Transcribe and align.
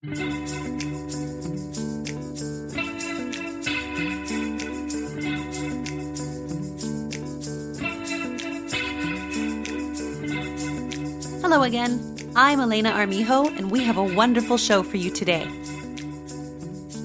Hello 0.00 0.14
again. 11.64 12.16
I'm 12.36 12.60
Elena 12.60 12.90
Armijo, 12.90 13.48
and 13.56 13.72
we 13.72 13.82
have 13.82 13.96
a 13.96 14.04
wonderful 14.04 14.56
show 14.56 14.84
for 14.84 14.98
you 14.98 15.10
today. 15.10 15.46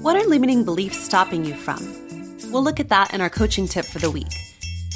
What 0.00 0.14
are 0.14 0.24
limiting 0.28 0.64
beliefs 0.64 0.98
stopping 0.98 1.44
you 1.44 1.54
from? 1.54 1.80
We'll 2.52 2.62
look 2.62 2.78
at 2.78 2.90
that 2.90 3.12
in 3.12 3.20
our 3.20 3.28
coaching 3.28 3.66
tip 3.66 3.86
for 3.86 3.98
the 3.98 4.12
week. 4.12 4.30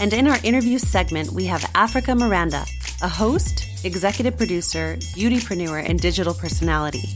And 0.01 0.13
in 0.13 0.29
our 0.29 0.39
interview 0.45 0.79
segment, 0.79 1.33
we 1.33 1.47
have 1.47 1.69
Africa 1.75 2.15
Miranda, 2.15 2.65
a 3.03 3.09
host, 3.09 3.67
executive 3.85 4.37
producer, 4.37 4.95
beautypreneur, 5.17 5.85
and 5.85 5.99
digital 5.99 6.35
personality. 6.35 7.09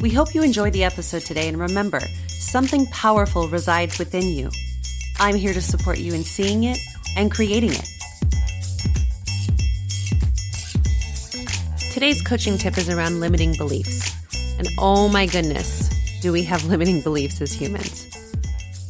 We 0.00 0.10
hope 0.10 0.34
you 0.34 0.42
enjoy 0.42 0.70
the 0.70 0.84
episode 0.84 1.22
today, 1.22 1.48
and 1.48 1.58
remember, 1.58 2.00
something 2.28 2.86
powerful 2.86 3.48
resides 3.48 3.98
within 3.98 4.26
you. 4.26 4.50
I'm 5.18 5.34
here 5.34 5.52
to 5.52 5.60
support 5.60 5.98
you 5.98 6.14
in 6.14 6.22
seeing 6.22 6.64
it 6.64 6.78
and 7.16 7.30
creating 7.30 7.72
it. 7.72 7.88
Today's 11.92 12.22
coaching 12.22 12.56
tip 12.56 12.78
is 12.78 12.88
around 12.88 13.20
limiting 13.20 13.54
beliefs. 13.56 14.16
And 14.58 14.68
oh 14.78 15.08
my 15.08 15.26
goodness, 15.26 15.90
do 16.22 16.32
we 16.32 16.44
have 16.44 16.64
limiting 16.68 17.02
beliefs 17.02 17.40
as 17.40 17.52
humans? 17.52 18.06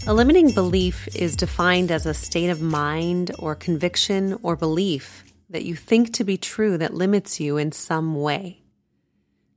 A 0.06 0.14
limiting 0.14 0.52
belief 0.52 1.08
is 1.16 1.34
defined 1.34 1.90
as 1.90 2.06
a 2.06 2.14
state 2.14 2.50
of 2.50 2.60
mind 2.60 3.32
or 3.38 3.54
conviction 3.54 4.38
or 4.42 4.54
belief 4.54 5.24
that 5.50 5.64
you 5.64 5.74
think 5.74 6.12
to 6.14 6.24
be 6.24 6.36
true 6.36 6.78
that 6.78 6.94
limits 6.94 7.40
you 7.40 7.56
in 7.56 7.72
some 7.72 8.14
way. 8.14 8.59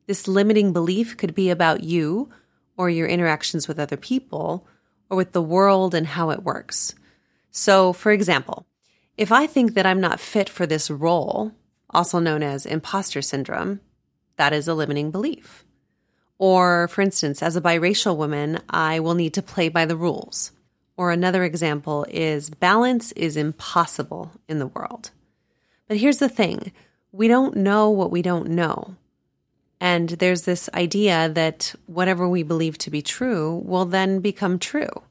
This 0.05 0.27
limiting 0.27 0.73
belief 0.73 1.17
could 1.17 1.33
be 1.33 1.49
about 1.49 1.83
you 1.83 2.29
or 2.77 2.89
your 2.89 3.07
interactions 3.07 3.67
with 3.67 3.79
other 3.79 3.97
people 3.97 4.67
or 5.09 5.17
with 5.17 5.31
the 5.31 5.41
world 5.41 5.95
and 5.95 6.05
how 6.05 6.31
it 6.31 6.43
works. 6.43 6.95
So, 7.51 7.93
for 7.93 8.11
example, 8.11 8.65
if 9.17 9.31
I 9.31 9.47
think 9.47 9.75
that 9.75 9.85
I'm 9.85 10.01
not 10.01 10.19
fit 10.19 10.49
for 10.49 10.65
this 10.65 10.89
role, 10.89 11.51
also 11.89 12.19
known 12.19 12.41
as 12.41 12.65
imposter 12.65 13.21
syndrome, 13.21 13.79
that 14.37 14.53
is 14.53 14.67
a 14.67 14.73
limiting 14.73 15.11
belief. 15.11 15.63
Or, 16.39 16.87
for 16.87 17.01
instance, 17.01 17.43
as 17.43 17.55
a 17.55 17.61
biracial 17.61 18.17
woman, 18.17 18.59
I 18.69 18.99
will 18.99 19.13
need 19.13 19.35
to 19.35 19.41
play 19.41 19.69
by 19.69 19.85
the 19.85 19.95
rules. 19.95 20.51
Or 20.97 21.11
another 21.11 21.43
example 21.43 22.05
is 22.09 22.49
balance 22.49 23.11
is 23.13 23.37
impossible 23.37 24.31
in 24.49 24.59
the 24.59 24.67
world. 24.67 25.11
But 25.87 25.97
here's 25.97 26.17
the 26.17 26.29
thing 26.29 26.71
we 27.11 27.27
don't 27.27 27.57
know 27.57 27.91
what 27.91 28.11
we 28.11 28.23
don't 28.23 28.49
know. 28.49 28.95
And 29.83 30.07
there's 30.11 30.43
this 30.43 30.69
idea 30.73 31.27
that 31.27 31.75
whatever 31.87 32.29
we 32.29 32.41
believe 32.41 32.77
to 32.77 32.89
be 32.89 33.01
true 33.01 33.61
will 33.65 33.83
then 33.83 34.21
become 34.21 34.57
true. 34.57 35.03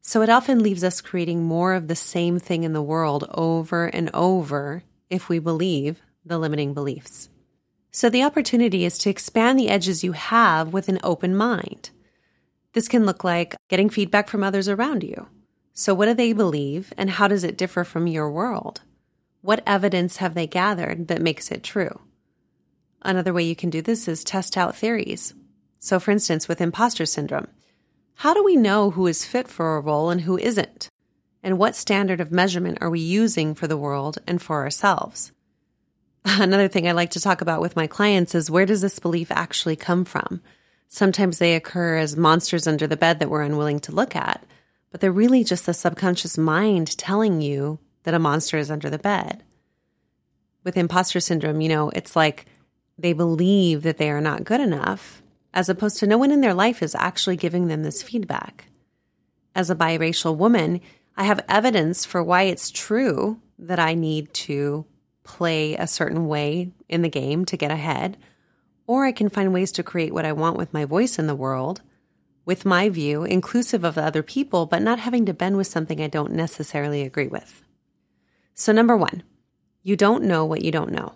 So 0.00 0.22
it 0.22 0.30
often 0.30 0.62
leaves 0.62 0.82
us 0.82 1.02
creating 1.02 1.44
more 1.44 1.74
of 1.74 1.86
the 1.86 1.94
same 1.94 2.38
thing 2.38 2.64
in 2.64 2.72
the 2.72 2.80
world 2.80 3.28
over 3.34 3.88
and 3.88 4.08
over 4.14 4.82
if 5.10 5.28
we 5.28 5.38
believe 5.38 6.00
the 6.24 6.38
limiting 6.38 6.72
beliefs. 6.72 7.28
So 7.90 8.08
the 8.08 8.22
opportunity 8.22 8.86
is 8.86 8.96
to 9.00 9.10
expand 9.10 9.58
the 9.58 9.68
edges 9.68 10.02
you 10.02 10.12
have 10.12 10.72
with 10.72 10.88
an 10.88 10.98
open 11.04 11.36
mind. 11.36 11.90
This 12.72 12.88
can 12.88 13.04
look 13.04 13.22
like 13.22 13.54
getting 13.68 13.90
feedback 13.90 14.28
from 14.28 14.42
others 14.42 14.66
around 14.66 15.02
you. 15.02 15.28
So, 15.74 15.92
what 15.92 16.06
do 16.06 16.14
they 16.14 16.32
believe, 16.32 16.90
and 16.96 17.10
how 17.10 17.28
does 17.28 17.44
it 17.44 17.58
differ 17.58 17.84
from 17.84 18.06
your 18.06 18.30
world? 18.30 18.80
What 19.42 19.62
evidence 19.66 20.16
have 20.18 20.32
they 20.32 20.46
gathered 20.46 21.08
that 21.08 21.20
makes 21.20 21.50
it 21.50 21.62
true? 21.62 22.00
Another 23.02 23.32
way 23.32 23.42
you 23.44 23.56
can 23.56 23.70
do 23.70 23.82
this 23.82 24.08
is 24.08 24.24
test 24.24 24.56
out 24.56 24.76
theories. 24.76 25.34
So, 25.78 26.00
for 26.00 26.10
instance, 26.10 26.48
with 26.48 26.60
imposter 26.60 27.06
syndrome, 27.06 27.48
how 28.14 28.34
do 28.34 28.42
we 28.42 28.56
know 28.56 28.90
who 28.90 29.06
is 29.06 29.24
fit 29.24 29.46
for 29.46 29.76
a 29.76 29.80
role 29.80 30.10
and 30.10 30.22
who 30.22 30.38
isn't? 30.38 30.90
And 31.42 31.58
what 31.58 31.76
standard 31.76 32.20
of 32.20 32.32
measurement 32.32 32.78
are 32.80 32.90
we 32.90 33.00
using 33.00 33.54
for 33.54 33.66
the 33.66 33.76
world 33.76 34.18
and 34.26 34.42
for 34.42 34.62
ourselves? 34.62 35.32
Another 36.24 36.66
thing 36.66 36.88
I 36.88 36.92
like 36.92 37.10
to 37.10 37.20
talk 37.20 37.40
about 37.40 37.60
with 37.60 37.76
my 37.76 37.86
clients 37.86 38.34
is 38.34 38.50
where 38.50 38.66
does 38.66 38.80
this 38.80 38.98
belief 38.98 39.30
actually 39.30 39.76
come 39.76 40.04
from? 40.04 40.40
Sometimes 40.88 41.38
they 41.38 41.54
occur 41.54 41.98
as 41.98 42.16
monsters 42.16 42.66
under 42.66 42.86
the 42.86 42.96
bed 42.96 43.20
that 43.20 43.30
we're 43.30 43.42
unwilling 43.42 43.80
to 43.80 43.92
look 43.92 44.16
at, 44.16 44.44
but 44.90 45.00
they're 45.00 45.12
really 45.12 45.44
just 45.44 45.66
the 45.66 45.74
subconscious 45.74 46.36
mind 46.38 46.96
telling 46.98 47.40
you 47.40 47.78
that 48.04 48.14
a 48.14 48.18
monster 48.18 48.56
is 48.56 48.70
under 48.70 48.88
the 48.88 48.98
bed. 48.98 49.42
With 50.64 50.76
imposter 50.76 51.20
syndrome, 51.20 51.60
you 51.60 51.68
know, 51.68 51.90
it's 51.90 52.16
like 52.16 52.46
they 52.98 53.12
believe 53.12 53.82
that 53.82 53.98
they 53.98 54.10
are 54.10 54.20
not 54.20 54.44
good 54.44 54.60
enough, 54.60 55.22
as 55.52 55.68
opposed 55.68 55.98
to 55.98 56.06
no 56.06 56.18
one 56.18 56.30
in 56.30 56.40
their 56.40 56.54
life 56.54 56.82
is 56.82 56.94
actually 56.94 57.36
giving 57.36 57.68
them 57.68 57.82
this 57.82 58.02
feedback. 58.02 58.66
As 59.54 59.70
a 59.70 59.74
biracial 59.74 60.36
woman, 60.36 60.80
I 61.16 61.24
have 61.24 61.44
evidence 61.48 62.04
for 62.04 62.22
why 62.22 62.42
it's 62.42 62.70
true 62.70 63.40
that 63.58 63.78
I 63.78 63.94
need 63.94 64.32
to 64.34 64.84
play 65.24 65.74
a 65.74 65.86
certain 65.86 66.28
way 66.28 66.72
in 66.88 67.02
the 67.02 67.08
game 67.08 67.44
to 67.46 67.56
get 67.56 67.70
ahead, 67.70 68.16
or 68.86 69.04
I 69.04 69.12
can 69.12 69.28
find 69.28 69.52
ways 69.52 69.72
to 69.72 69.82
create 69.82 70.12
what 70.12 70.26
I 70.26 70.32
want 70.32 70.56
with 70.56 70.72
my 70.72 70.84
voice 70.84 71.18
in 71.18 71.26
the 71.26 71.34
world, 71.34 71.82
with 72.44 72.64
my 72.64 72.88
view, 72.88 73.24
inclusive 73.24 73.82
of 73.82 73.98
other 73.98 74.22
people, 74.22 74.66
but 74.66 74.82
not 74.82 75.00
having 75.00 75.26
to 75.26 75.34
bend 75.34 75.56
with 75.56 75.66
something 75.66 76.00
I 76.00 76.06
don't 76.06 76.32
necessarily 76.32 77.02
agree 77.02 77.26
with. 77.26 77.62
So, 78.54 78.72
number 78.72 78.96
one, 78.96 79.24
you 79.82 79.96
don't 79.96 80.24
know 80.24 80.44
what 80.44 80.62
you 80.62 80.70
don't 80.70 80.92
know. 80.92 81.14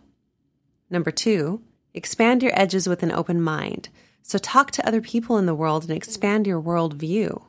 Number 0.91 1.11
two, 1.11 1.63
expand 1.95 2.43
your 2.43 2.59
edges 2.59 2.89
with 2.89 3.03
an 3.03 3.13
open 3.13 3.41
mind. 3.41 3.89
So, 4.23 4.39
talk 4.39 4.71
to 4.73 4.87
other 4.87 5.01
people 5.01 5.39
in 5.39 5.47
the 5.47 5.55
world 5.55 5.85
and 5.85 5.97
expand 5.97 6.47
your 6.47 6.61
worldview. 6.61 7.43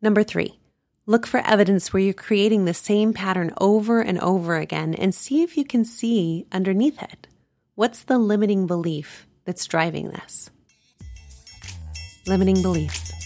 Number 0.00 0.22
three, 0.22 0.58
Look 1.04 1.26
for 1.26 1.40
evidence 1.40 1.92
where 1.92 2.00
you're 2.00 2.14
creating 2.14 2.64
the 2.64 2.74
same 2.74 3.12
pattern 3.12 3.52
over 3.60 4.00
and 4.00 4.20
over 4.20 4.54
again 4.54 4.94
and 4.94 5.12
see 5.12 5.42
if 5.42 5.56
you 5.56 5.64
can 5.64 5.84
see 5.84 6.46
underneath 6.52 7.02
it. 7.02 7.26
What's 7.74 8.04
the 8.04 8.18
limiting 8.18 8.68
belief 8.68 9.26
that's 9.44 9.66
driving 9.66 10.10
this? 10.10 10.48
Limiting 12.28 12.62
beliefs. 12.62 13.21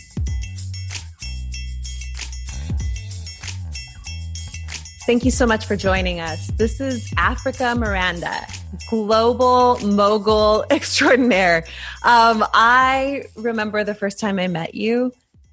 Thank 5.07 5.25
you 5.25 5.31
so 5.31 5.47
much 5.47 5.67
for 5.67 5.77
joining 5.77 6.19
us. 6.19 6.49
This 6.57 6.81
is 6.81 7.15
Africa 7.17 7.77
Miranda, 7.77 8.45
global 8.91 9.79
mogul 9.79 10.65
extraordinaire. 10.71 11.65
Um, 12.03 12.45
I 12.53 13.23
remember 13.37 13.85
the 13.85 13.95
first 13.95 14.19
time 14.19 14.41
I 14.41 14.49
met 14.49 14.75
you 14.75 15.13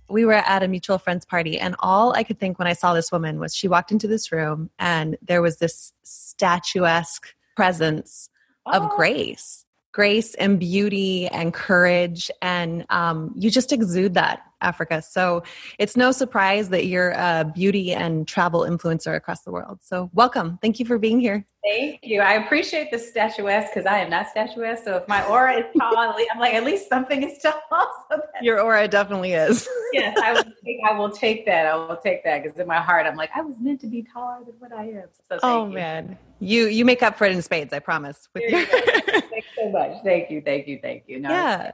we 0.09 0.25
were 0.25 0.33
at 0.33 0.63
a 0.63 0.67
mutual 0.67 0.97
friends 0.97 1.25
party 1.25 1.57
and 1.57 1.75
all 1.79 2.13
i 2.13 2.23
could 2.23 2.37
think 2.37 2.59
when 2.59 2.67
i 2.67 2.73
saw 2.73 2.93
this 2.93 3.11
woman 3.11 3.39
was 3.39 3.55
she 3.55 3.67
walked 3.67 3.91
into 3.91 4.05
this 4.05 4.31
room 4.31 4.69
and 4.77 5.17
there 5.21 5.41
was 5.41 5.57
this 5.57 5.93
statuesque 6.03 7.33
presence 7.55 8.29
oh. 8.65 8.73
of 8.73 8.89
grace 8.91 9.65
grace 9.93 10.33
and 10.35 10.59
beauty 10.59 11.27
and 11.27 11.53
courage 11.53 12.29
and 12.41 12.85
um, 12.89 13.31
you 13.37 13.49
just 13.49 13.71
exude 13.71 14.15
that 14.15 14.41
Africa. 14.59 15.01
So 15.01 15.43
it's 15.77 15.95
no 15.95 16.11
surprise 16.11 16.69
that 16.69 16.87
you're 16.87 17.11
a 17.11 17.49
beauty 17.53 17.93
and 17.93 18.27
travel 18.27 18.61
influencer 18.61 19.15
across 19.15 19.41
the 19.41 19.51
world. 19.51 19.79
So 19.83 20.09
welcome. 20.13 20.57
Thank 20.61 20.79
you 20.79 20.85
for 20.85 20.97
being 20.97 21.19
here. 21.19 21.45
Thank 21.63 21.99
you. 22.01 22.21
I 22.21 22.33
appreciate 22.33 22.91
the 22.91 22.97
statuesque 22.97 23.73
because 23.73 23.85
I 23.85 23.99
am 23.99 24.09
not 24.09 24.27
statuesque. 24.29 24.83
So 24.83 24.97
if 24.97 25.07
my 25.07 25.23
aura 25.27 25.59
is 25.59 25.65
tall, 25.77 25.97
I'm 25.97 26.39
like, 26.39 26.53
at 26.53 26.63
least 26.63 26.89
something 26.89 27.23
is 27.23 27.37
tall. 27.39 27.53
So 28.11 28.21
Your 28.41 28.61
aura 28.61 28.87
definitely 28.87 29.33
is. 29.33 29.67
yes, 29.93 30.17
I 30.21 30.33
will, 30.33 30.43
take, 30.43 30.77
I 30.87 30.93
will 30.93 31.09
take 31.09 31.45
that. 31.45 31.65
I 31.65 31.75
will 31.75 31.97
take 31.97 32.23
that 32.23 32.43
because 32.43 32.59
in 32.59 32.67
my 32.67 32.81
heart, 32.81 33.05
I'm 33.05 33.15
like, 33.15 33.29
I 33.33 33.41
was 33.41 33.55
meant 33.59 33.81
to 33.81 33.87
be 33.87 34.03
taller 34.03 34.43
than 34.45 34.55
what 34.59 34.73
I 34.73 34.83
am. 34.89 35.07
So 35.29 35.39
oh, 35.41 35.67
you. 35.67 35.73
man. 35.73 36.17
You 36.39 36.67
you 36.67 36.83
make 36.83 37.01
up 37.01 37.17
for 37.17 37.25
it 37.25 37.31
in 37.31 37.41
spades, 37.41 37.71
I 37.71 37.79
promise. 37.79 38.27
With 38.33 38.43
your- 38.43 38.65
Thanks 38.65 39.21
so 39.63 39.71
much. 39.71 40.03
Thank 40.03 40.29
you. 40.29 40.41
Thank 40.41 40.67
you. 40.67 40.79
Thank 40.81 41.03
you. 41.07 41.19
No, 41.19 41.29
yeah. 41.29 41.71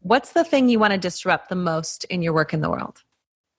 What's 0.00 0.32
the 0.32 0.44
thing 0.44 0.68
you 0.68 0.78
want 0.78 0.92
to 0.92 0.98
disrupt 0.98 1.48
the 1.48 1.56
most 1.56 2.04
in 2.04 2.22
your 2.22 2.32
work 2.32 2.54
in 2.54 2.60
the 2.60 2.70
world? 2.70 3.02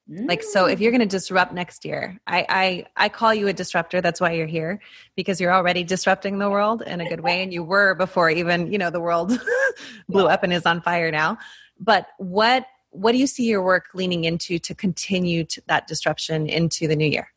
Mm. 0.09 0.27
Like 0.27 0.41
so 0.41 0.65
if 0.65 0.79
you're 0.79 0.91
going 0.91 1.01
to 1.01 1.05
disrupt 1.05 1.53
next 1.53 1.85
year, 1.85 2.19
I, 2.25 2.45
I 2.49 3.05
I 3.05 3.09
call 3.09 3.33
you 3.33 3.47
a 3.47 3.53
disruptor. 3.53 4.01
That's 4.01 4.19
why 4.19 4.31
you're 4.31 4.47
here 4.47 4.79
because 5.15 5.39
you're 5.39 5.53
already 5.53 5.83
disrupting 5.83 6.39
the 6.39 6.49
world 6.49 6.81
in 6.81 7.01
a 7.01 7.07
good 7.07 7.19
way 7.19 7.43
and 7.43 7.53
you 7.53 7.63
were 7.63 7.93
before 7.93 8.29
even, 8.29 8.71
you 8.71 8.77
know, 8.77 8.89
the 8.89 8.99
world 8.99 9.39
blew 10.09 10.27
up 10.27 10.43
and 10.43 10.51
is 10.51 10.65
on 10.65 10.81
fire 10.81 11.11
now. 11.11 11.37
But 11.79 12.07
what 12.17 12.65
what 12.91 13.11
do 13.11 13.19
you 13.19 13.27
see 13.27 13.45
your 13.45 13.61
work 13.61 13.89
leaning 13.93 14.23
into 14.23 14.57
to 14.59 14.73
continue 14.73 15.43
to 15.43 15.61
that 15.67 15.85
disruption 15.85 16.47
into 16.47 16.87
the 16.87 16.95
new 16.95 17.07
year? 17.07 17.31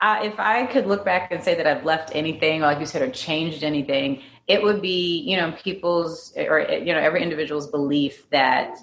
Uh, 0.00 0.20
if 0.22 0.38
I 0.38 0.66
could 0.66 0.86
look 0.86 1.04
back 1.04 1.32
and 1.32 1.42
say 1.42 1.54
that 1.56 1.66
I've 1.66 1.84
left 1.84 2.14
anything, 2.14 2.60
like 2.60 2.78
you 2.78 2.86
said, 2.86 3.02
or 3.02 3.10
changed 3.10 3.64
anything, 3.64 4.22
it 4.48 4.62
would 4.62 4.80
be 4.80 5.20
you 5.20 5.36
know 5.36 5.52
people's 5.52 6.32
or 6.36 6.60
you 6.60 6.92
know 6.92 6.98
every 6.98 7.22
individual's 7.22 7.68
belief 7.68 8.28
that 8.30 8.76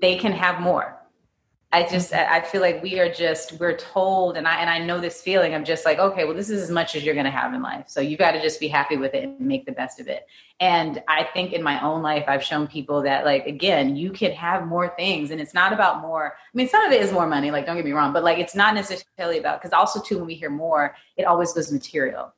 they 0.00 0.16
can 0.16 0.32
have 0.32 0.60
more. 0.60 0.92
I 1.72 1.82
just 1.82 2.12
I 2.14 2.40
feel 2.42 2.60
like 2.60 2.80
we 2.80 3.00
are 3.00 3.12
just 3.12 3.58
we're 3.58 3.76
told 3.76 4.36
and 4.36 4.46
I 4.46 4.60
and 4.60 4.70
I 4.70 4.78
know 4.78 5.00
this 5.00 5.20
feeling 5.20 5.52
I'm 5.52 5.64
just 5.64 5.84
like 5.84 5.98
okay 5.98 6.24
well 6.24 6.34
this 6.34 6.48
is 6.48 6.62
as 6.62 6.70
much 6.70 6.94
as 6.94 7.02
you're 7.02 7.14
going 7.14 7.26
to 7.26 7.30
have 7.30 7.52
in 7.52 7.60
life. 7.60 7.86
So 7.88 8.00
you 8.00 8.16
got 8.16 8.32
to 8.32 8.40
just 8.40 8.60
be 8.60 8.68
happy 8.68 8.96
with 8.96 9.14
it 9.14 9.24
and 9.24 9.40
make 9.40 9.66
the 9.66 9.72
best 9.72 9.98
of 9.98 10.06
it. 10.06 10.26
And 10.60 11.02
I 11.08 11.24
think 11.24 11.52
in 11.52 11.62
my 11.62 11.82
own 11.84 12.02
life 12.02 12.24
I've 12.28 12.44
shown 12.44 12.68
people 12.68 13.02
that 13.02 13.24
like 13.24 13.46
again 13.46 13.96
you 13.96 14.12
can 14.12 14.30
have 14.30 14.64
more 14.64 14.88
things. 14.96 15.32
And 15.32 15.40
it's 15.40 15.52
not 15.54 15.72
about 15.72 16.00
more 16.00 16.34
I 16.36 16.56
mean 16.56 16.68
some 16.68 16.84
of 16.84 16.92
it 16.92 17.02
is 17.02 17.12
more 17.12 17.26
money 17.26 17.50
like 17.50 17.66
don't 17.66 17.76
get 17.76 17.84
me 17.84 17.92
wrong 17.92 18.12
but 18.12 18.22
like 18.22 18.38
it's 18.38 18.54
not 18.54 18.74
necessarily 18.74 19.38
about 19.38 19.60
because 19.60 19.72
also 19.72 20.00
too 20.00 20.18
when 20.18 20.26
we 20.26 20.34
hear 20.34 20.50
more 20.50 20.94
it 21.16 21.24
always 21.24 21.52
goes 21.52 21.72
material 21.72 22.32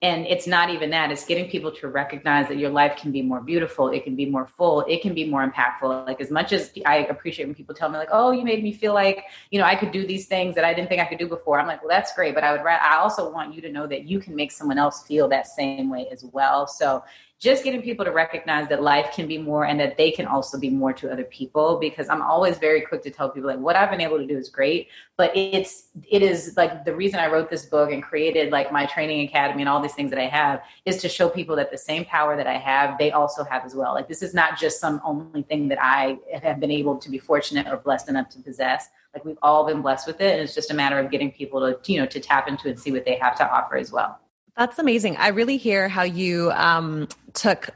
and 0.00 0.26
it's 0.26 0.46
not 0.46 0.70
even 0.70 0.90
that 0.90 1.10
it's 1.10 1.24
getting 1.24 1.50
people 1.50 1.72
to 1.72 1.88
recognize 1.88 2.46
that 2.46 2.56
your 2.56 2.70
life 2.70 2.96
can 2.96 3.10
be 3.10 3.20
more 3.20 3.40
beautiful 3.40 3.88
it 3.90 4.04
can 4.04 4.14
be 4.14 4.24
more 4.26 4.46
full 4.46 4.82
it 4.82 5.02
can 5.02 5.12
be 5.14 5.24
more 5.24 5.48
impactful. 5.48 6.06
Like 6.06 6.20
as 6.20 6.30
much 6.30 6.52
as 6.52 6.72
i 6.86 6.98
appreciate 7.06 7.46
when 7.46 7.54
people 7.54 7.74
tell 7.74 7.88
me 7.88 7.98
like 7.98 8.10
oh 8.12 8.30
you 8.30 8.44
made 8.44 8.62
me 8.62 8.72
feel 8.72 8.94
like 8.94 9.24
you 9.50 9.58
know 9.58 9.64
i 9.64 9.74
could 9.74 9.90
do 9.90 10.06
these 10.06 10.26
things 10.26 10.54
that 10.54 10.64
i 10.64 10.72
didn't 10.72 10.88
think 10.88 11.00
i 11.00 11.04
could 11.04 11.18
do 11.18 11.26
before 11.26 11.58
i'm 11.58 11.66
like 11.66 11.82
well 11.82 11.88
that's 11.88 12.14
great 12.14 12.34
but 12.34 12.44
i 12.44 12.52
would 12.52 12.60
i 12.60 12.96
also 12.96 13.32
want 13.32 13.54
you 13.54 13.60
to 13.60 13.70
know 13.72 13.86
that 13.86 14.04
you 14.04 14.20
can 14.20 14.36
make 14.36 14.52
someone 14.52 14.78
else 14.78 15.02
feel 15.04 15.28
that 15.28 15.46
same 15.46 15.90
way 15.90 16.06
as 16.10 16.24
well. 16.32 16.66
So 16.66 17.02
just 17.40 17.62
getting 17.62 17.80
people 17.80 18.04
to 18.04 18.10
recognize 18.10 18.68
that 18.68 18.82
life 18.82 19.12
can 19.14 19.28
be 19.28 19.38
more 19.38 19.66
and 19.66 19.78
that 19.78 19.96
they 19.96 20.10
can 20.10 20.26
also 20.26 20.58
be 20.58 20.70
more 20.70 20.92
to 20.92 21.10
other 21.10 21.24
people 21.24 21.78
because 21.78 22.08
i'm 22.08 22.22
always 22.22 22.58
very 22.58 22.80
quick 22.80 23.02
to 23.02 23.10
tell 23.10 23.30
people 23.30 23.48
like 23.48 23.58
what 23.58 23.76
i've 23.76 23.90
been 23.90 24.00
able 24.00 24.18
to 24.18 24.26
do 24.26 24.36
is 24.36 24.48
great 24.48 24.88
but 25.16 25.34
it's 25.36 25.88
it 26.10 26.22
is 26.22 26.54
like 26.56 26.84
the 26.84 26.94
reason 26.94 27.20
i 27.20 27.26
wrote 27.26 27.48
this 27.48 27.66
book 27.66 27.92
and 27.92 28.02
created 28.02 28.50
like 28.50 28.72
my 28.72 28.84
training 28.86 29.26
academy 29.26 29.62
and 29.62 29.68
all 29.68 29.80
these 29.80 29.94
things 29.94 30.10
that 30.10 30.18
i 30.18 30.26
have 30.26 30.60
is 30.84 30.96
to 30.98 31.08
show 31.08 31.28
people 31.28 31.54
that 31.54 31.70
the 31.70 31.78
same 31.78 32.04
power 32.04 32.36
that 32.36 32.46
i 32.46 32.58
have 32.58 32.98
they 32.98 33.12
also 33.12 33.44
have 33.44 33.64
as 33.64 33.74
well. 33.74 33.94
Like 33.94 34.08
this 34.08 34.22
is 34.22 34.34
not 34.34 34.58
just 34.58 34.80
some 34.80 35.00
only 35.04 35.42
thing 35.42 35.68
that 35.68 35.78
i 35.80 36.18
have 36.42 36.60
been 36.60 36.70
able 36.70 36.96
to 36.98 37.10
be 37.10 37.18
fortunate 37.18 37.66
or 37.66 37.76
blessed 37.76 38.08
enough 38.08 38.28
to 38.30 38.40
possess. 38.40 38.88
Like 39.14 39.24
we've 39.24 39.38
all 39.42 39.66
been 39.66 39.80
blessed 39.80 40.06
with 40.06 40.20
it 40.20 40.32
and 40.34 40.42
it's 40.42 40.54
just 40.54 40.70
a 40.70 40.74
matter 40.74 40.98
of 40.98 41.10
getting 41.10 41.32
people 41.32 41.60
to 41.60 41.92
you 41.92 42.00
know 42.00 42.06
to 42.06 42.20
tap 42.20 42.48
into 42.48 42.68
and 42.68 42.78
see 42.78 42.92
what 42.92 43.04
they 43.04 43.16
have 43.16 43.36
to 43.36 43.50
offer 43.50 43.76
as 43.76 43.90
well 43.92 44.20
that's 44.58 44.78
amazing. 44.78 45.16
I 45.16 45.28
really 45.28 45.56
hear 45.56 45.88
how 45.88 46.02
you 46.02 46.50
um, 46.50 47.08
took 47.32 47.70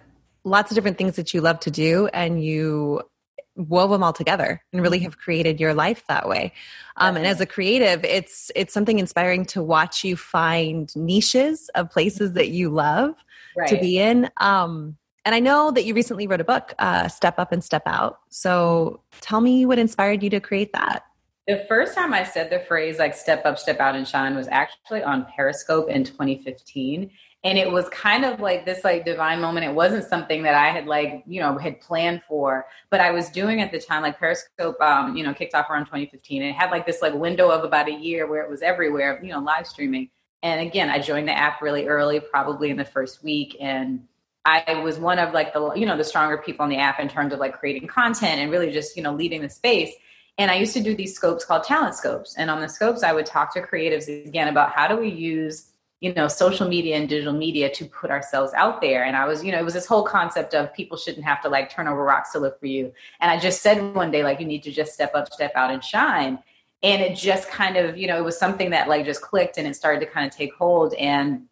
lots 0.45 0.71
of 0.71 0.75
different 0.75 0.99
things 0.99 1.15
that 1.17 1.33
you 1.33 1.41
love 1.41 1.61
to 1.61 1.71
do 1.71 2.09
and 2.09 2.45
you 2.45 3.03
wove 3.55 3.91
them 3.91 4.03
all 4.03 4.13
together 4.13 4.61
and 4.73 4.83
really 4.83 4.99
have 5.01 5.17
created 5.17 5.61
your 5.61 5.75
life 5.75 6.03
that 6.09 6.29
way. 6.29 6.53
Um, 6.97 7.17
and 7.17 7.27
as 7.27 7.41
a 7.41 7.47
creative, 7.47 8.05
it's 8.05 8.51
it's 8.57 8.75
something 8.75 8.99
inspiring 8.99 9.45
to 9.47 9.63
watch 9.63 10.03
you 10.03 10.17
find 10.17 10.95
niches 10.97 11.71
of 11.75 11.91
places 11.91 12.33
that 12.33 12.49
you 12.49 12.69
love 12.69 13.15
right. 13.57 13.69
to 13.69 13.79
be 13.79 13.99
in. 13.99 14.29
Um, 14.39 14.97
and 15.25 15.37
I 15.37 15.41
know 15.41 15.71
that 15.71 15.85
you 15.85 15.95
recently 15.95 16.27
wrote 16.27 16.41
a 16.41 16.45
book, 16.45 16.75
uh, 16.81 17.07
Step 17.07 17.39
Up 17.39 17.53
and 17.53 17.63
Step 17.63 17.83
Out. 17.87 18.19
So 18.29 19.01
tell 19.21 19.41
me 19.41 19.67
what 19.67 19.79
inspired 19.79 20.23
you 20.23 20.31
to 20.31 20.41
create 20.41 20.73
that. 20.73 21.05
The 21.49 21.65
first 21.69 21.95
time 21.95 22.15
I 22.15 22.23
said 22.23 22.51
the 22.51 22.61
phrase 22.61 22.99
like 22.99 23.15
step 23.15 23.45
up, 23.45 23.59
step 23.59 23.81
out 23.81 23.97
and 23.97 24.07
shine 24.07 24.37
was 24.37 24.47
actually 24.49 25.03
on 25.03 25.27
Periscope 25.35 25.89
in 25.91 26.05
2015. 26.05 27.11
And 27.45 27.59
it 27.59 27.71
was 27.71 27.89
kind 27.89 28.25
of 28.25 28.39
like 28.39 28.65
this 28.65 28.85
like 28.85 29.05
divine 29.05 29.41
moment. 29.41 29.67
It 29.67 29.75
wasn't 29.75 30.05
something 30.05 30.45
that 30.45 30.55
I 30.55 30.69
had 30.69 30.87
like, 30.87 31.25
you 31.27 31.41
know, 31.41 31.59
had 31.59 31.81
planned 31.81 32.23
for, 32.29 32.67
but 32.91 33.01
I 33.01 33.11
was 33.11 33.29
doing 33.31 33.61
at 33.61 33.73
the 33.73 33.81
time, 33.81 34.03
like 34.03 34.21
Periscope, 34.21 34.81
um, 34.81 35.17
you 35.17 35.25
know, 35.25 35.35
kicked 35.35 35.53
off 35.55 35.69
around 35.69 35.87
2015. 35.87 36.43
And 36.43 36.51
it 36.51 36.55
had 36.55 36.71
like 36.71 36.87
this 36.87 37.03
like 37.03 37.15
window 37.15 37.51
of 37.51 37.65
about 37.65 37.89
a 37.89 37.93
year 37.93 38.29
where 38.29 38.43
it 38.43 38.49
was 38.49 38.63
everywhere, 38.63 39.21
you 39.21 39.33
know, 39.33 39.41
live 39.41 39.67
streaming. 39.67 40.11
And 40.45 40.61
again, 40.61 40.91
I 40.91 41.01
joined 41.01 41.27
the 41.27 41.37
app 41.37 41.61
really 41.61 41.89
early, 41.89 42.21
probably 42.21 42.71
in 42.71 42.77
the 42.77 42.85
first 42.85 43.25
week. 43.25 43.57
And 43.61 44.05
I 44.45 44.81
was 44.83 44.99
one 44.99 45.19
of 45.19 45.35
like 45.35 45.53
the, 45.53 45.73
you 45.75 45.87
know, 45.87 45.97
the 45.97 46.05
stronger 46.05 46.39
people 46.39 46.63
on 46.63 46.71
the 46.71 46.79
app 46.79 47.01
in 47.01 47.09
terms 47.09 47.33
of 47.33 47.41
like 47.41 47.59
creating 47.59 47.89
content 47.89 48.41
and 48.41 48.51
really 48.53 48.71
just, 48.71 48.97
you 48.97 49.03
know, 49.03 49.13
leading 49.13 49.43
the 49.43 49.49
space. 49.49 49.93
And 50.39 50.51
I 50.51 50.57
used 50.57 50.73
to 50.75 50.83
do 50.83 50.95
these 50.95 51.15
scopes 51.15 51.45
called 51.45 51.65
talent 51.65 51.95
scopes. 51.95 52.37
And 52.37 52.51
on 52.51 52.61
the 52.61 52.69
scopes, 52.69 53.03
I 53.03 53.13
would 53.13 53.27
talk 53.27 53.53
to 53.55 53.61
creatives 53.61 54.09
again 54.27 54.49
about 54.49 54.73
how 54.73 54.89
do 54.89 54.97
we 54.97 55.09
use, 55.09 55.71
you 56.01 56.13
know, 56.15 56.27
social 56.27 56.67
media 56.67 56.97
and 56.97 57.09
digital 57.09 57.35
media 57.35 57.71
to 57.75 57.85
put 57.85 58.11
ourselves 58.11 58.53
out 58.55 58.81
there. 58.81 59.05
And 59.05 59.15
I 59.15 59.27
was, 59.27 59.45
you 59.45 59.53
know, 59.53 59.59
it 59.59 59.65
was 59.65 59.75
this 59.75 59.87
whole 59.87 60.05
concept 60.05 60.55
of 60.55 60.73
people 60.73 60.97
shouldn't 60.97 61.25
have 61.25 61.43
to 61.43 61.49
like 61.49 61.71
turn 61.71 61.87
over 61.87 62.03
rocks 62.03 62.33
to 62.33 62.39
look 62.39 62.59
for 62.59 62.67
you. 62.67 62.93
And 63.21 63.31
I 63.31 63.39
just 63.39 63.63
said 63.63 63.95
one 63.95 64.11
day, 64.11 64.25
like, 64.25 64.41
you 64.41 64.47
need 64.47 64.63
to 64.65 64.73
just 64.73 64.95
step 64.95 65.15
up, 65.15 65.33
step 65.33 65.53
out 65.55 65.71
and 65.71 65.85
shine. 65.85 66.39
And 66.83 67.01
it 67.03 67.17
just 67.17 67.49
kind 67.49 67.77
of, 67.77 67.97
you 67.97 68.09
know, 68.09 68.19
it 68.19 68.25
was 68.25 68.39
something 68.39 68.71
that 68.71 68.89
like 68.89 69.05
just 69.05 69.23
clicked 69.23 69.59
and 69.59 69.69
it 69.69 69.77
started 69.77 70.01
to 70.01 70.07
kind 70.07 70.27
of 70.27 70.35
take 70.35 70.55
hold. 70.55 70.95
And 70.95 71.43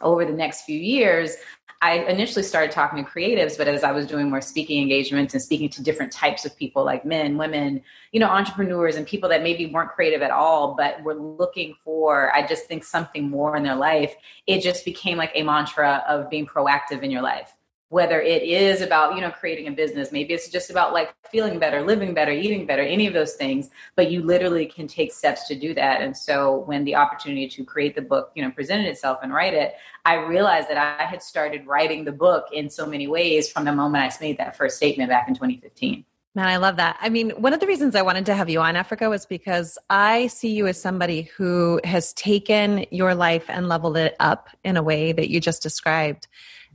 over 0.00 0.24
the 0.24 0.32
next 0.32 0.62
few 0.62 0.78
years, 0.78 1.36
I 1.82 2.00
initially 2.04 2.42
started 2.42 2.72
talking 2.72 3.02
to 3.02 3.10
creatives, 3.10 3.56
but 3.56 3.66
as 3.66 3.82
I 3.82 3.92
was 3.92 4.06
doing 4.06 4.28
more 4.28 4.42
speaking 4.42 4.82
engagements 4.82 5.32
and 5.32 5.42
speaking 5.42 5.70
to 5.70 5.82
different 5.82 6.12
types 6.12 6.44
of 6.44 6.54
people 6.54 6.84
like 6.84 7.06
men, 7.06 7.38
women, 7.38 7.82
you 8.12 8.20
know, 8.20 8.28
entrepreneurs 8.28 8.96
and 8.96 9.06
people 9.06 9.30
that 9.30 9.42
maybe 9.42 9.64
weren't 9.64 9.90
creative 9.90 10.20
at 10.20 10.30
all, 10.30 10.74
but 10.74 11.02
were 11.02 11.14
looking 11.14 11.74
for, 11.82 12.34
I 12.34 12.46
just 12.46 12.66
think, 12.66 12.84
something 12.84 13.30
more 13.30 13.56
in 13.56 13.62
their 13.62 13.76
life, 13.76 14.14
it 14.46 14.60
just 14.60 14.84
became 14.84 15.16
like 15.16 15.32
a 15.34 15.42
mantra 15.42 16.04
of 16.06 16.28
being 16.28 16.46
proactive 16.46 17.02
in 17.02 17.10
your 17.10 17.22
life 17.22 17.54
whether 17.90 18.20
it 18.20 18.44
is 18.44 18.80
about 18.80 19.14
you 19.14 19.20
know 19.20 19.30
creating 19.30 19.66
a 19.68 19.72
business 19.72 20.10
maybe 20.10 20.32
it's 20.32 20.48
just 20.48 20.70
about 20.70 20.92
like 20.92 21.12
feeling 21.30 21.58
better 21.58 21.82
living 21.82 22.14
better 22.14 22.32
eating 22.32 22.64
better 22.64 22.82
any 22.82 23.06
of 23.06 23.12
those 23.12 23.34
things 23.34 23.68
but 23.96 24.10
you 24.10 24.22
literally 24.22 24.64
can 24.64 24.86
take 24.86 25.12
steps 25.12 25.46
to 25.46 25.54
do 25.54 25.74
that 25.74 26.00
and 26.00 26.16
so 26.16 26.60
when 26.60 26.84
the 26.84 26.94
opportunity 26.94 27.48
to 27.48 27.64
create 27.64 27.94
the 27.94 28.02
book 28.02 28.30
you 28.34 28.42
know 28.42 28.50
presented 28.50 28.86
itself 28.86 29.18
and 29.22 29.34
write 29.34 29.54
it 29.54 29.74
i 30.06 30.14
realized 30.14 30.68
that 30.68 30.78
i 30.78 31.04
had 31.04 31.22
started 31.22 31.66
writing 31.66 32.04
the 32.04 32.12
book 32.12 32.46
in 32.52 32.70
so 32.70 32.86
many 32.86 33.06
ways 33.06 33.50
from 33.50 33.64
the 33.64 33.72
moment 33.72 34.02
i 34.02 34.24
made 34.24 34.38
that 34.38 34.56
first 34.56 34.76
statement 34.76 35.10
back 35.10 35.28
in 35.28 35.34
2015 35.34 36.04
Man, 36.36 36.46
I 36.46 36.58
love 36.58 36.76
that. 36.76 36.96
I 37.00 37.08
mean, 37.08 37.30
one 37.30 37.52
of 37.52 37.58
the 37.58 37.66
reasons 37.66 37.96
I 37.96 38.02
wanted 38.02 38.24
to 38.26 38.36
have 38.36 38.48
you 38.48 38.60
on 38.60 38.76
Africa 38.76 39.10
was 39.10 39.26
because 39.26 39.76
I 39.90 40.28
see 40.28 40.52
you 40.52 40.68
as 40.68 40.80
somebody 40.80 41.22
who 41.36 41.80
has 41.82 42.12
taken 42.12 42.86
your 42.92 43.16
life 43.16 43.46
and 43.48 43.68
leveled 43.68 43.96
it 43.96 44.14
up 44.20 44.48
in 44.62 44.76
a 44.76 44.82
way 44.82 45.10
that 45.10 45.28
you 45.28 45.40
just 45.40 45.60
described. 45.60 46.28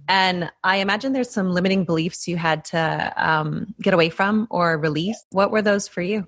And 0.08 0.52
I 0.64 0.78
imagine 0.78 1.14
there's 1.14 1.30
some 1.30 1.52
limiting 1.52 1.86
beliefs 1.86 2.28
you 2.28 2.38
had 2.38 2.64
to 2.66 3.14
um, 3.18 3.74
get 3.82 3.94
away 3.94 4.10
from 4.10 4.48
or 4.50 4.78
release. 4.78 5.24
What 5.32 5.52
were 5.52 5.62
those 5.62 5.88
for 5.88 6.02
you? 6.02 6.28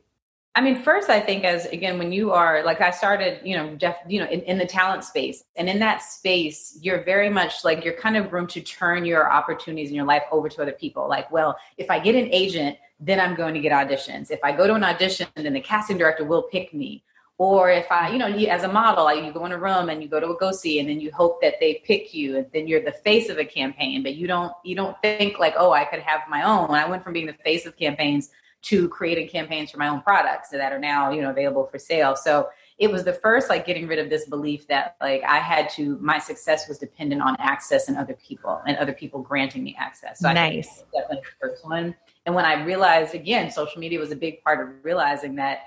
I 0.57 0.62
mean, 0.62 0.81
first, 0.81 1.07
I 1.07 1.19
think 1.19 1.44
as 1.44 1.68
again, 1.68 2.00
when 2.00 2.12
you 2.12 2.31
are 2.31 2.63
like 2.63 2.81
I 2.81 2.89
started, 2.89 3.39
you 3.45 3.56
know, 3.56 3.75
Jeff, 3.75 3.97
you 4.07 4.19
know, 4.19 4.25
in, 4.25 4.41
in, 4.41 4.57
the 4.57 4.65
talent 4.65 5.03
space, 5.03 5.44
and 5.56 5.69
in 5.69 5.77
that 5.79 6.01
space, 6.01 6.79
you're 6.81 7.03
very 7.03 7.29
much 7.29 7.63
like 7.63 7.85
you're 7.85 7.94
kind 7.94 8.18
of 8.18 8.33
room 8.33 8.47
to 8.47 8.62
turn 8.62 9.06
your 9.06 9.31
opportunities 9.31 9.89
in 9.89 9.95
your 9.95 10.06
life 10.06 10.23
over 10.31 10.50
to 10.50 10.62
other 10.63 10.71
people. 10.71 11.07
Like, 11.07 11.31
well, 11.31 11.59
if 11.77 11.91
I 11.91 12.00
get 12.00 12.15
an 12.15 12.27
agent, 12.31 12.75
then 13.00 13.19
I'm 13.19 13.35
going 13.35 13.53
to 13.53 13.59
get 13.59 13.71
auditions. 13.71 14.31
If 14.31 14.39
I 14.44 14.51
go 14.51 14.65
to 14.65 14.73
an 14.73 14.83
audition, 14.83 15.27
then 15.35 15.53
the 15.53 15.62
casting 15.62 15.95
director 15.95 16.25
will 16.25 16.41
pick 16.41 16.73
me. 16.73 17.03
Or 17.39 17.69
if 17.69 17.92
I, 17.92 18.10
you 18.12 18.18
know, 18.18 18.28
as 18.28 18.63
a 18.63 18.68
model, 18.68 19.13
you 19.13 19.31
go 19.31 19.45
in 19.45 19.51
a 19.51 19.60
room 19.60 19.89
and 19.89 20.01
you 20.01 20.10
go 20.10 20.19
to 20.19 20.30
a 20.30 20.38
go 20.38 20.51
see, 20.51 20.80
and 20.80 20.89
then 20.89 21.00
you 21.00 21.12
hope 21.12 21.39
that 21.42 21.56
they 21.60 21.84
pick 21.86 22.13
you, 22.13 22.38
and 22.38 22.48
then 22.51 22.68
you're 22.68 22.84
the 22.84 22.92
face 22.92 23.30
of 23.30 23.38
a 23.38 23.45
campaign, 23.45 24.01
but 24.01 24.16
you 24.16 24.25
don't, 24.25 24.54
you 24.63 24.75
don't 24.75 25.00
think 25.04 25.38
like, 25.38 25.54
oh, 25.57 25.72
I 25.72 25.86
could 25.86 26.00
have 26.00 26.22
my 26.28 26.44
own. 26.44 26.72
I 26.72 26.89
went 26.89 27.04
from 27.04 27.13
being 27.13 27.28
the 27.28 27.34
face 27.34 27.68
of 27.68 27.78
campaigns 27.78 28.31
to 28.63 28.89
creating 28.89 29.30
campaigns 29.30 29.71
for 29.71 29.78
my 29.78 29.88
own 29.88 30.02
products 30.02 30.50
that 30.50 30.73
are 30.73 30.80
now, 30.80 31.11
you 31.11 31.21
know, 31.21 31.30
available 31.30 31.68
for 31.68 31.78
sale. 31.78 32.16
So 32.16 32.50
it 32.78 32.92
was 32.92 33.04
the 33.04 33.14
first 33.14 33.50
like 33.50 33.66
getting 33.66 33.88
rid 33.88 34.00
of 34.00 34.09
this 34.09 34.28
belief 34.28 34.68
that 34.68 34.95
like 35.02 35.23
I 35.23 35.38
had 35.38 35.69
to 35.71 35.97
my 36.00 36.19
success 36.19 36.68
was 36.68 36.78
dependent 36.78 37.21
on 37.21 37.35
access 37.40 37.88
and 37.88 37.97
other 37.97 38.16
people 38.16 38.61
and 38.68 38.78
other 38.78 38.94
people 38.94 39.21
granting 39.21 39.64
me 39.64 39.76
access. 39.80 40.19
So 40.19 40.31
nice. 40.31 40.83
definitely 40.94 41.23
the 41.23 41.47
first 41.47 41.66
one. 41.66 41.95
And 42.26 42.35
when 42.35 42.45
I 42.45 42.64
realized 42.64 43.16
again, 43.16 43.50
social 43.52 43.80
media 43.80 44.00
was 44.00 44.11
a 44.11 44.16
big 44.16 44.44
part 44.44 44.59
of 44.59 44.83
realizing 44.83 45.35
that 45.35 45.61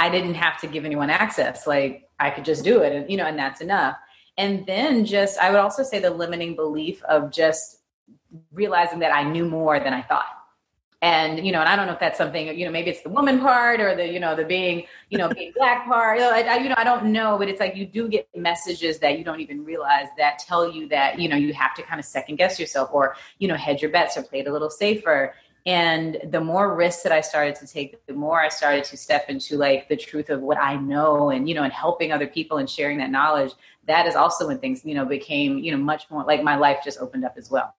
I 0.00 0.08
didn't 0.08 0.34
have 0.34 0.58
to 0.62 0.66
give 0.66 0.86
anyone 0.86 1.10
access. 1.10 1.66
Like 1.66 2.08
I 2.18 2.30
could 2.30 2.46
just 2.46 2.64
do 2.64 2.80
it 2.80 2.94
and 2.94 3.10
you 3.10 3.18
know, 3.18 3.26
and 3.26 3.38
that's 3.38 3.60
enough. 3.60 3.96
And 4.38 4.66
then 4.66 5.04
just 5.04 5.38
I 5.38 5.50
would 5.50 5.60
also 5.60 5.82
say 5.82 5.98
the 5.98 6.10
limiting 6.10 6.56
belief 6.56 7.02
of 7.04 7.30
just 7.30 7.82
realizing 8.50 9.00
that 9.00 9.14
I 9.14 9.24
knew 9.24 9.44
more 9.44 9.78
than 9.78 9.92
I 9.92 10.00
thought. 10.00 10.24
And 11.02 11.44
you 11.44 11.52
know, 11.52 11.60
and 11.60 11.68
I 11.68 11.76
don't 11.76 11.86
know 11.86 11.92
if 11.92 12.00
that's 12.00 12.16
something 12.16 12.58
you 12.58 12.64
know, 12.64 12.70
maybe 12.70 12.88
it's 12.88 13.02
the 13.02 13.10
woman 13.10 13.40
part 13.40 13.78
or 13.78 13.94
the 13.94 14.10
you 14.10 14.20
know 14.20 14.34
the 14.34 14.44
being 14.44 14.84
you 15.10 15.18
know 15.18 15.28
being 15.28 15.52
black 15.56 15.84
part. 15.84 16.18
You 16.18 16.24
know, 16.24 16.32
I, 16.32 16.56
you 16.56 16.70
know, 16.70 16.76
I 16.78 16.84
don't 16.84 17.12
know, 17.12 17.36
but 17.36 17.50
it's 17.50 17.60
like 17.60 17.76
you 17.76 17.84
do 17.84 18.08
get 18.08 18.26
messages 18.34 19.00
that 19.00 19.18
you 19.18 19.24
don't 19.24 19.40
even 19.40 19.66
realize 19.66 20.06
that 20.16 20.38
tell 20.38 20.70
you 20.72 20.88
that 20.88 21.18
you 21.18 21.28
know 21.28 21.36
you 21.36 21.52
have 21.52 21.74
to 21.74 21.82
kind 21.82 22.00
of 22.00 22.06
second 22.06 22.36
guess 22.36 22.58
yourself 22.58 22.88
or 22.94 23.16
you 23.38 23.48
know 23.48 23.56
hedge 23.56 23.82
your 23.82 23.90
bets 23.90 24.16
or 24.16 24.22
play 24.22 24.40
it 24.40 24.46
a 24.46 24.52
little 24.52 24.70
safer. 24.70 25.34
And 25.66 26.18
the 26.24 26.40
more 26.40 26.74
risks 26.74 27.02
that 27.02 27.12
I 27.12 27.20
started 27.20 27.54
to 27.56 27.66
take, 27.66 28.04
the 28.06 28.14
more 28.14 28.40
I 28.40 28.48
started 28.48 28.84
to 28.84 28.96
step 28.96 29.28
into 29.28 29.56
like 29.56 29.88
the 29.88 29.96
truth 29.96 30.30
of 30.30 30.40
what 30.40 30.58
I 30.58 30.76
know 30.76 31.30
and, 31.30 31.48
you 31.48 31.54
know, 31.54 31.62
and 31.62 31.72
helping 31.72 32.12
other 32.12 32.26
people 32.26 32.58
and 32.58 32.68
sharing 32.68 32.98
that 32.98 33.10
knowledge. 33.10 33.52
That 33.86 34.06
is 34.06 34.14
also 34.14 34.46
when 34.46 34.58
things, 34.58 34.84
you 34.84 34.94
know, 34.94 35.04
became, 35.04 35.58
you 35.58 35.72
know, 35.72 35.78
much 35.78 36.10
more 36.10 36.24
like 36.24 36.42
my 36.42 36.56
life 36.56 36.78
just 36.84 36.98
opened 36.98 37.24
up 37.24 37.34
as 37.36 37.50
well. 37.50 37.74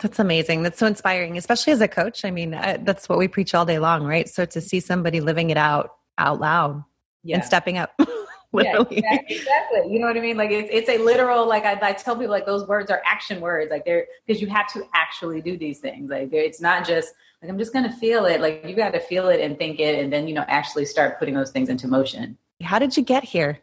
That's 0.00 0.18
amazing. 0.18 0.62
That's 0.62 0.78
so 0.78 0.86
inspiring, 0.86 1.36
especially 1.36 1.72
as 1.72 1.80
a 1.80 1.88
coach. 1.88 2.24
I 2.24 2.30
mean, 2.30 2.54
uh, 2.54 2.78
that's 2.82 3.08
what 3.08 3.18
we 3.18 3.28
preach 3.28 3.54
all 3.54 3.64
day 3.64 3.78
long, 3.78 4.04
right? 4.04 4.28
So 4.28 4.44
to 4.44 4.60
see 4.60 4.80
somebody 4.80 5.20
living 5.20 5.50
it 5.50 5.56
out 5.56 5.96
out 6.18 6.40
loud 6.40 6.84
yeah. 7.22 7.36
and 7.36 7.44
stepping 7.44 7.78
up. 7.78 7.92
literally. 8.52 9.02
Yeah, 9.02 9.14
exactly, 9.14 9.36
exactly, 9.36 9.92
You 9.92 9.98
know 9.98 10.06
what 10.06 10.16
I 10.16 10.20
mean? 10.20 10.36
Like 10.36 10.50
it's 10.50 10.68
it's 10.72 10.88
a 10.88 10.98
literal 10.98 11.46
like 11.46 11.64
I, 11.64 11.78
I 11.82 11.92
tell 11.92 12.16
people 12.16 12.30
like 12.30 12.46
those 12.46 12.66
words 12.66 12.90
are 12.90 13.02
action 13.04 13.40
words. 13.40 13.70
Like 13.70 13.84
they're 13.84 14.06
because 14.26 14.40
you 14.40 14.48
have 14.48 14.72
to 14.72 14.84
actually 14.94 15.40
do 15.40 15.56
these 15.56 15.80
things. 15.80 16.10
Like 16.10 16.32
it's 16.32 16.60
not 16.60 16.86
just 16.86 17.14
Like, 17.42 17.50
I'm 17.50 17.58
just 17.58 17.72
going 17.72 17.84
to 17.84 17.92
feel 17.92 18.26
it. 18.26 18.40
Like, 18.40 18.64
you 18.66 18.74
got 18.74 18.92
to 18.94 19.00
feel 19.00 19.28
it 19.28 19.40
and 19.40 19.56
think 19.56 19.78
it, 19.78 20.02
and 20.02 20.12
then, 20.12 20.26
you 20.26 20.34
know, 20.34 20.44
actually 20.48 20.84
start 20.84 21.18
putting 21.20 21.34
those 21.34 21.52
things 21.52 21.68
into 21.68 21.86
motion. 21.86 22.36
How 22.62 22.80
did 22.80 22.96
you 22.96 23.02
get 23.04 23.22
here? 23.22 23.60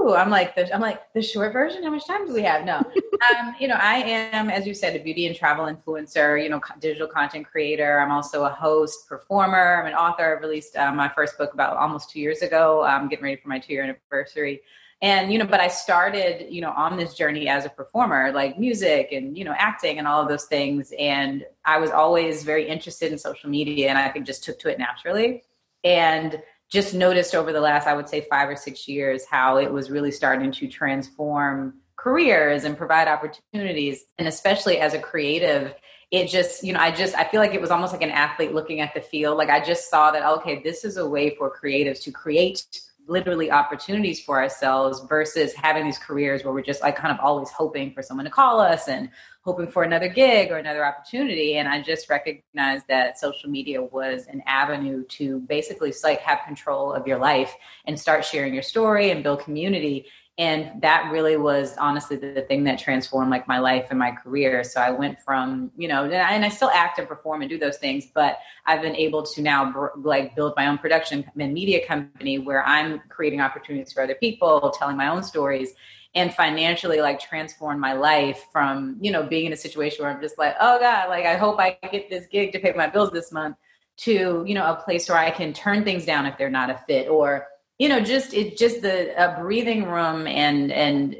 Ooh, 0.00 0.14
I'm 0.14 0.30
like 0.30 0.54
the 0.54 0.72
I'm 0.74 0.80
like 0.80 1.12
the 1.12 1.22
short 1.22 1.52
version. 1.52 1.82
How 1.82 1.90
much 1.90 2.06
time 2.06 2.26
do 2.26 2.32
we 2.32 2.42
have? 2.42 2.64
No, 2.64 2.76
um, 2.78 3.54
you 3.60 3.68
know, 3.68 3.76
I 3.78 3.96
am, 3.96 4.48
as 4.48 4.66
you 4.66 4.74
said, 4.74 4.96
a 4.96 4.98
beauty 4.98 5.26
and 5.26 5.36
travel 5.36 5.66
influencer. 5.66 6.42
You 6.42 6.48
know, 6.48 6.60
digital 6.80 7.08
content 7.08 7.46
creator. 7.46 8.00
I'm 8.00 8.10
also 8.10 8.44
a 8.44 8.50
host, 8.50 9.08
performer. 9.08 9.80
I'm 9.80 9.86
an 9.86 9.94
author. 9.94 10.24
I 10.24 10.40
released 10.40 10.76
uh, 10.76 10.92
my 10.92 11.08
first 11.08 11.36
book 11.36 11.52
about 11.52 11.76
almost 11.76 12.10
two 12.10 12.20
years 12.20 12.42
ago. 12.42 12.82
I'm 12.82 13.08
getting 13.08 13.24
ready 13.24 13.36
for 13.36 13.48
my 13.48 13.58
two 13.58 13.74
year 13.74 13.82
anniversary 13.82 14.62
and 15.02 15.32
you 15.32 15.38
know 15.38 15.46
but 15.46 15.60
i 15.60 15.68
started 15.68 16.52
you 16.52 16.60
know 16.60 16.72
on 16.72 16.96
this 16.96 17.14
journey 17.14 17.48
as 17.48 17.64
a 17.64 17.70
performer 17.70 18.30
like 18.32 18.58
music 18.58 19.08
and 19.12 19.36
you 19.36 19.44
know 19.44 19.54
acting 19.56 19.98
and 19.98 20.06
all 20.06 20.20
of 20.20 20.28
those 20.28 20.44
things 20.44 20.92
and 20.98 21.44
i 21.64 21.78
was 21.78 21.90
always 21.90 22.42
very 22.42 22.68
interested 22.68 23.10
in 23.10 23.18
social 23.18 23.48
media 23.48 23.88
and 23.88 23.98
i 23.98 24.08
think 24.08 24.26
just 24.26 24.44
took 24.44 24.58
to 24.58 24.68
it 24.68 24.78
naturally 24.78 25.42
and 25.84 26.42
just 26.70 26.94
noticed 26.94 27.34
over 27.34 27.52
the 27.52 27.60
last 27.60 27.86
i 27.86 27.94
would 27.94 28.08
say 28.08 28.26
five 28.30 28.48
or 28.48 28.56
six 28.56 28.88
years 28.88 29.24
how 29.26 29.56
it 29.58 29.72
was 29.72 29.90
really 29.90 30.10
starting 30.10 30.52
to 30.52 30.68
transform 30.68 31.74
careers 32.00 32.64
and 32.64 32.78
provide 32.78 33.08
opportunities. 33.08 34.04
And 34.18 34.26
especially 34.26 34.78
as 34.78 34.94
a 34.94 34.98
creative 34.98 35.74
it 36.10 36.28
just 36.28 36.64
you 36.64 36.72
know 36.72 36.80
i 36.80 36.90
just 36.90 37.14
i 37.14 37.22
feel 37.22 37.40
like 37.40 37.54
it 37.54 37.60
was 37.60 37.70
almost 37.70 37.92
like 37.92 38.02
an 38.02 38.10
athlete 38.10 38.52
looking 38.52 38.80
at 38.80 38.94
the 38.94 39.00
field. 39.00 39.36
Like 39.36 39.50
i 39.50 39.62
just 39.62 39.90
saw 39.90 40.10
that 40.10 40.24
okay 40.38 40.60
this 40.62 40.84
is 40.84 40.96
a 40.96 41.08
way 41.08 41.36
for 41.36 41.54
creatives 41.54 42.02
to 42.04 42.10
create 42.10 42.64
literally 43.10 43.50
opportunities 43.50 44.22
for 44.22 44.40
ourselves 44.40 45.00
versus 45.08 45.52
having 45.52 45.84
these 45.84 45.98
careers 45.98 46.44
where 46.44 46.54
we're 46.54 46.62
just 46.62 46.80
like 46.80 46.96
kind 46.96 47.12
of 47.12 47.22
always 47.22 47.50
hoping 47.50 47.92
for 47.92 48.02
someone 48.02 48.24
to 48.24 48.30
call 48.30 48.60
us 48.60 48.88
and 48.88 49.10
hoping 49.42 49.66
for 49.66 49.82
another 49.82 50.08
gig 50.08 50.50
or 50.50 50.58
another 50.58 50.84
opportunity. 50.84 51.56
And 51.56 51.68
i 51.68 51.82
just 51.82 52.08
recognized 52.08 52.86
that 52.88 53.18
social 53.18 53.50
media 53.50 53.82
was 53.82 54.26
an 54.26 54.42
avenue 54.46 55.04
to 55.04 55.40
basically 55.40 55.92
like 56.04 56.20
have 56.20 56.40
control 56.46 56.92
of 56.92 57.06
your 57.06 57.18
life 57.18 57.54
and 57.86 57.98
start 57.98 58.24
sharing 58.24 58.54
your 58.54 58.62
story 58.62 59.10
and 59.10 59.22
build 59.24 59.40
community 59.40 60.06
and 60.40 60.80
that 60.80 61.12
really 61.12 61.36
was 61.36 61.76
honestly 61.76 62.16
the, 62.16 62.40
thing 62.48 62.64
that 62.64 62.78
transformed 62.78 63.30
like 63.30 63.46
my 63.46 63.58
life 63.58 63.88
and 63.90 63.98
my 63.98 64.10
career. 64.10 64.64
So 64.64 64.80
i 64.80 64.90
went 64.90 65.20
from 65.20 65.70
you 65.76 65.86
know 65.86 66.04
and 66.04 66.44
i 66.44 66.48
still 66.48 66.70
act 66.70 66.98
and 66.98 67.06
perform 67.06 67.42
and 67.42 67.50
do 67.50 67.58
those 67.58 67.76
things 67.76 68.06
but 68.14 68.38
i've 68.66 68.80
been 68.80 68.96
able 68.96 69.22
to 69.22 69.42
now 69.42 69.90
like 69.96 70.34
build 70.34 70.54
my 70.56 70.66
own 70.66 70.78
production 70.78 71.24
and 71.38 71.52
media 71.52 71.86
company 71.86 72.38
where 72.38 72.64
i'm 72.66 73.00
creating 73.08 73.40
opportunities 73.40 73.92
for 73.92 74.02
other 74.02 74.14
people 74.14 74.72
telling 74.76 74.96
my 74.96 75.08
own 75.08 75.22
stories 75.22 75.74
and 76.14 76.34
financially 76.34 77.00
like 77.00 77.20
transform 77.20 77.78
my 77.78 77.92
life 77.92 78.46
from 78.50 78.96
you 79.00 79.12
know 79.12 79.22
being 79.22 79.46
in 79.46 79.52
a 79.52 79.56
situation 79.56 80.02
where 80.02 80.12
i'm 80.12 80.20
just 80.22 80.38
like 80.38 80.56
oh 80.60 80.78
god 80.80 81.08
like 81.08 81.26
i 81.26 81.36
hope 81.36 81.60
i 81.60 81.76
get 81.92 82.08
this 82.08 82.26
gig 82.26 82.52
to 82.52 82.58
pay 82.58 82.72
my 82.72 82.86
bills 82.86 83.10
this 83.10 83.30
month 83.30 83.56
to 83.96 84.42
you 84.46 84.54
know 84.54 84.64
a 84.64 84.76
place 84.76 85.08
where 85.08 85.18
i 85.18 85.30
can 85.30 85.52
turn 85.52 85.84
things 85.84 86.06
down 86.06 86.24
if 86.26 86.38
they're 86.38 86.50
not 86.50 86.70
a 86.70 86.78
fit 86.86 87.08
or 87.08 87.46
you 87.80 87.88
know, 87.88 87.98
just 87.98 88.34
it 88.34 88.58
just 88.58 88.82
the 88.82 89.14
a 89.16 89.40
breathing 89.40 89.86
room 89.86 90.26
and 90.26 90.70
and 90.70 91.16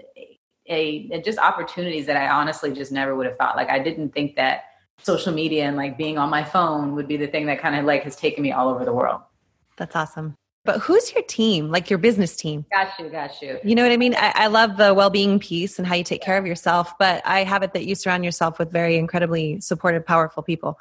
a, 0.68 1.08
a 1.10 1.22
just 1.22 1.38
opportunities 1.38 2.04
that 2.04 2.18
I 2.18 2.28
honestly 2.28 2.70
just 2.70 2.92
never 2.92 3.16
would 3.16 3.26
have 3.26 3.38
thought. 3.38 3.56
Like 3.56 3.70
I 3.70 3.78
didn't 3.78 4.10
think 4.10 4.36
that 4.36 4.64
social 5.02 5.32
media 5.32 5.64
and 5.64 5.78
like 5.78 5.96
being 5.96 6.18
on 6.18 6.28
my 6.28 6.44
phone 6.44 6.94
would 6.96 7.08
be 7.08 7.16
the 7.16 7.26
thing 7.26 7.46
that 7.46 7.62
kind 7.62 7.76
of 7.76 7.86
like 7.86 8.02
has 8.02 8.14
taken 8.14 8.42
me 8.42 8.52
all 8.52 8.68
over 8.68 8.84
the 8.84 8.92
world. 8.92 9.22
That's 9.78 9.96
awesome. 9.96 10.34
But 10.66 10.80
who's 10.80 11.14
your 11.14 11.22
team? 11.22 11.70
Like 11.70 11.88
your 11.88 11.98
business 11.98 12.36
team? 12.36 12.66
Got 12.70 12.90
you, 12.98 13.08
got 13.08 13.40
you. 13.40 13.58
You 13.64 13.74
know 13.74 13.82
what 13.82 13.92
I 13.92 13.96
mean? 13.96 14.14
I, 14.14 14.32
I 14.34 14.46
love 14.48 14.76
the 14.76 14.92
well-being 14.92 15.38
piece 15.38 15.78
and 15.78 15.88
how 15.88 15.94
you 15.94 16.04
take 16.04 16.20
care 16.20 16.36
of 16.36 16.46
yourself, 16.46 16.92
but 16.98 17.22
I 17.24 17.44
have 17.44 17.62
it 17.62 17.72
that 17.72 17.86
you 17.86 17.94
surround 17.94 18.22
yourself 18.22 18.58
with 18.58 18.70
very 18.70 18.98
incredibly 18.98 19.62
supportive, 19.62 20.04
powerful 20.04 20.42
people. 20.42 20.78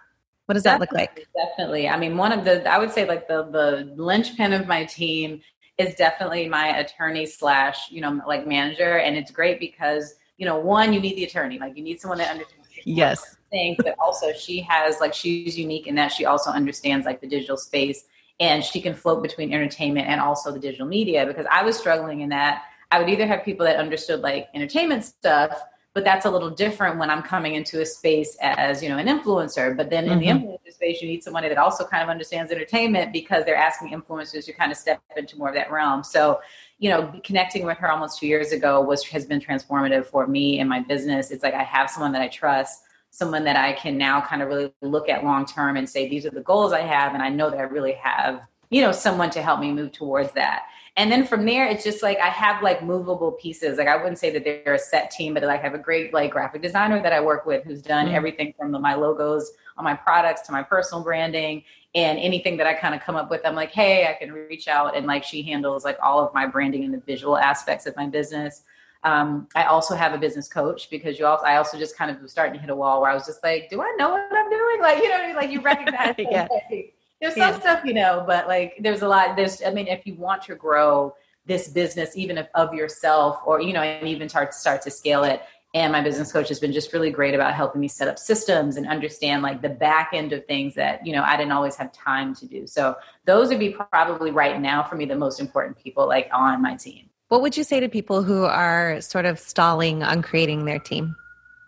What 0.47 0.55
does 0.55 0.63
definitely, 0.63 0.97
that 0.97 1.01
look 1.15 1.15
like? 1.15 1.27
Definitely. 1.47 1.87
I 1.87 1.97
mean, 1.97 2.17
one 2.17 2.33
of 2.33 2.43
the 2.43 2.69
I 2.69 2.79
would 2.79 2.91
say 2.91 3.07
like 3.07 3.29
the 3.29 3.43
the 3.43 3.93
linchpin 3.95 4.51
of 4.51 4.67
my 4.67 4.83
team 4.83 5.41
is 5.79 5.95
definitely 5.95 6.47
my 6.47 6.77
attorney 6.77 7.25
slash 7.25 7.89
you 7.89 8.01
know 8.01 8.21
like 8.27 8.45
manager. 8.45 8.99
And 8.99 9.15
it's 9.15 9.31
great 9.31 9.59
because 9.59 10.15
you 10.37 10.45
know 10.45 10.59
one 10.59 10.93
you 10.93 10.99
need 10.99 11.15
the 11.15 11.23
attorney. 11.23 11.57
Like 11.57 11.75
you 11.75 11.83
need 11.83 11.99
someone 11.99 12.19
that 12.19 12.29
understands 12.29 12.67
yes. 12.85 13.37
things 13.49 13.77
but 13.79 13.95
also 13.99 14.31
she 14.33 14.61
has 14.61 14.99
like 14.99 15.13
she's 15.13 15.57
unique 15.57 15.87
in 15.87 15.95
that 15.95 16.11
she 16.11 16.25
also 16.25 16.49
understands 16.51 17.05
like 17.05 17.19
the 17.19 17.27
digital 17.27 17.57
space 17.57 18.05
and 18.39 18.63
she 18.63 18.79
can 18.79 18.93
float 18.93 19.21
between 19.21 19.53
entertainment 19.53 20.07
and 20.07 20.21
also 20.21 20.51
the 20.51 20.59
digital 20.59 20.87
media. 20.87 21.25
Because 21.25 21.45
i 21.49 21.63
was 21.63 21.77
struggling 21.77 22.21
in 22.21 22.29
that. 22.29 22.63
I 22.91 22.99
would 22.99 23.09
either 23.09 23.27
have 23.27 23.43
people 23.43 23.65
that 23.65 23.77
understood 23.77 24.21
like 24.21 24.49
entertainment 24.53 25.03
stuff 25.03 25.61
but 25.93 26.03
that's 26.03 26.25
a 26.25 26.29
little 26.29 26.51
different 26.51 26.99
when 26.99 27.09
I'm 27.09 27.23
coming 27.23 27.55
into 27.55 27.81
a 27.81 27.85
space 27.85 28.37
as, 28.41 28.83
you 28.83 28.89
know, 28.89 28.97
an 28.97 29.07
influencer. 29.07 29.75
But 29.75 29.89
then 29.89 30.05
in 30.05 30.19
mm-hmm. 30.19 30.19
the 30.19 30.27
influencer 30.27 30.73
space, 30.73 31.01
you 31.01 31.07
need 31.07 31.23
somebody 31.23 31.49
that 31.49 31.57
also 31.57 31.83
kind 31.83 32.03
of 32.03 32.09
understands 32.09 32.51
entertainment 32.51 33.11
because 33.11 33.43
they're 33.43 33.55
asking 33.55 33.89
influencers 33.89 34.45
to 34.45 34.53
kind 34.53 34.71
of 34.71 34.77
step 34.77 35.01
into 35.17 35.37
more 35.37 35.49
of 35.49 35.55
that 35.55 35.71
realm. 35.71 36.03
So, 36.03 36.41
you 36.77 36.89
know, 36.89 37.11
connecting 37.23 37.65
with 37.65 37.77
her 37.79 37.91
almost 37.91 38.19
two 38.19 38.27
years 38.27 38.51
ago 38.51 38.81
was 38.81 39.03
has 39.07 39.25
been 39.25 39.41
transformative 39.41 40.05
for 40.05 40.27
me 40.27 40.59
and 40.59 40.69
my 40.69 40.79
business. 40.79 41.31
It's 41.31 41.43
like 41.43 41.55
I 41.55 41.63
have 41.63 41.89
someone 41.89 42.11
that 42.11 42.21
I 42.21 42.27
trust, 42.27 42.83
someone 43.09 43.43
that 43.45 43.55
I 43.55 43.73
can 43.73 43.97
now 43.97 44.21
kind 44.21 44.43
of 44.43 44.47
really 44.47 44.71
look 44.81 45.09
at 45.09 45.23
long 45.23 45.45
term 45.45 45.75
and 45.75 45.89
say, 45.89 46.07
these 46.07 46.25
are 46.25 46.29
the 46.31 46.41
goals 46.41 46.71
I 46.71 46.81
have, 46.81 47.15
and 47.15 47.23
I 47.23 47.29
know 47.29 47.49
that 47.49 47.57
I 47.57 47.63
really 47.63 47.93
have, 47.93 48.47
you 48.69 48.81
know, 48.81 48.91
someone 48.91 49.31
to 49.31 49.41
help 49.41 49.59
me 49.59 49.73
move 49.73 49.91
towards 49.91 50.31
that 50.33 50.65
and 50.97 51.11
then 51.11 51.25
from 51.25 51.45
there 51.45 51.67
it's 51.67 51.83
just 51.83 52.03
like 52.03 52.17
i 52.19 52.27
have 52.27 52.61
like 52.63 52.83
movable 52.83 53.31
pieces 53.33 53.77
like 53.77 53.87
i 53.87 53.95
wouldn't 53.95 54.17
say 54.17 54.29
that 54.29 54.43
they're 54.43 54.73
a 54.73 54.79
set 54.79 55.11
team 55.11 55.33
but 55.33 55.43
like 55.43 55.59
i 55.59 55.63
have 55.63 55.73
a 55.73 55.79
great 55.79 56.13
like 56.13 56.31
graphic 56.31 56.61
designer 56.61 57.01
that 57.01 57.13
i 57.13 57.19
work 57.19 57.45
with 57.45 57.63
who's 57.63 57.81
done 57.81 58.07
mm-hmm. 58.07 58.15
everything 58.15 58.53
from 58.57 58.71
the, 58.71 58.79
my 58.79 58.95
logos 58.95 59.51
on 59.77 59.83
my 59.83 59.93
products 59.93 60.41
to 60.41 60.51
my 60.51 60.63
personal 60.63 61.03
branding 61.03 61.63
and 61.95 62.19
anything 62.19 62.57
that 62.57 62.67
i 62.67 62.73
kind 62.73 62.93
of 62.93 63.01
come 63.01 63.15
up 63.15 63.29
with 63.29 63.41
i'm 63.45 63.55
like 63.55 63.71
hey 63.71 64.07
i 64.07 64.13
can 64.13 64.31
reach 64.31 64.67
out 64.67 64.95
and 64.95 65.05
like 65.05 65.23
she 65.23 65.41
handles 65.41 65.83
like 65.83 65.97
all 66.03 66.19
of 66.19 66.33
my 66.33 66.45
branding 66.45 66.83
and 66.83 66.93
the 66.93 66.99
visual 66.99 67.37
aspects 67.37 67.85
of 67.85 67.95
my 67.95 68.07
business 68.07 68.63
um, 69.03 69.47
I 69.55 69.63
also 69.63 69.95
have 69.95 70.13
a 70.13 70.17
business 70.17 70.49
coach 70.49 70.89
because 70.89 71.17
you 71.17 71.25
also 71.25 71.45
I 71.45 71.55
also 71.55 71.77
just 71.77 71.97
kind 71.97 72.11
of 72.11 72.21
was 72.21 72.31
starting 72.31 72.53
to 72.55 72.59
hit 72.59 72.69
a 72.69 72.75
wall 72.75 73.01
where 73.01 73.09
I 73.09 73.13
was 73.13 73.25
just 73.25 73.41
like, 73.43 73.69
do 73.69 73.81
I 73.81 73.95
know 73.97 74.09
what 74.09 74.27
I'm 74.29 74.49
doing? 74.49 74.81
Like, 74.81 74.97
you 74.97 75.09
know, 75.09 75.33
like 75.35 75.51
you 75.51 75.61
recognize 75.61 76.15
yeah. 76.17 76.47
like, 76.69 76.93
there's 77.21 77.33
some 77.33 77.53
yeah. 77.53 77.59
stuff 77.59 77.85
you 77.85 77.93
know 77.93 78.23
but 78.25 78.47
like 78.47 78.75
there's 78.79 79.01
a 79.01 79.07
lot 79.07 79.35
there's 79.35 79.61
i 79.63 79.71
mean 79.71 79.87
if 79.87 80.05
you 80.05 80.15
want 80.15 80.41
to 80.41 80.55
grow 80.55 81.13
this 81.45 81.67
business 81.67 82.15
even 82.15 82.37
if 82.37 82.47
of 82.55 82.73
yourself 82.73 83.39
or 83.45 83.61
you 83.61 83.73
know 83.73 83.81
and 83.81 84.07
even 84.07 84.29
start 84.29 84.53
start 84.53 84.81
to 84.81 84.91
scale 84.91 85.23
it 85.23 85.41
and 85.75 85.91
my 85.91 86.01
business 86.01 86.31
coach 86.31 86.49
has 86.49 86.59
been 86.59 86.71
just 86.71 86.91
really 86.93 87.11
great 87.11 87.35
about 87.35 87.53
helping 87.53 87.79
me 87.79 87.87
set 87.87 88.07
up 88.07 88.17
systems 88.17 88.75
and 88.75 88.87
understand 88.87 89.43
like 89.43 89.61
the 89.61 89.69
back 89.69 90.11
end 90.13 90.33
of 90.33 90.43
things 90.45 90.73
that 90.75 91.05
you 91.05 91.13
know 91.13 91.21
i 91.23 91.37
didn't 91.37 91.51
always 91.51 91.75
have 91.75 91.91
time 91.91 92.33
to 92.35 92.45
do. 92.47 92.65
So 92.65 92.95
those 93.25 93.49
would 93.49 93.59
be 93.59 93.75
probably 93.91 94.31
right 94.31 94.59
now 94.59 94.83
for 94.83 94.95
me 94.95 95.05
the 95.05 95.15
most 95.15 95.39
important 95.39 95.77
people 95.77 96.07
like 96.07 96.29
on 96.33 96.61
my 96.61 96.75
team. 96.75 97.09
What 97.27 97.41
would 97.41 97.55
you 97.55 97.63
say 97.63 97.79
to 97.79 97.87
people 97.87 98.23
who 98.23 98.45
are 98.45 98.99
sort 99.01 99.25
of 99.25 99.39
stalling 99.39 100.01
on 100.01 100.23
creating 100.23 100.65
their 100.65 100.79
team 100.79 101.15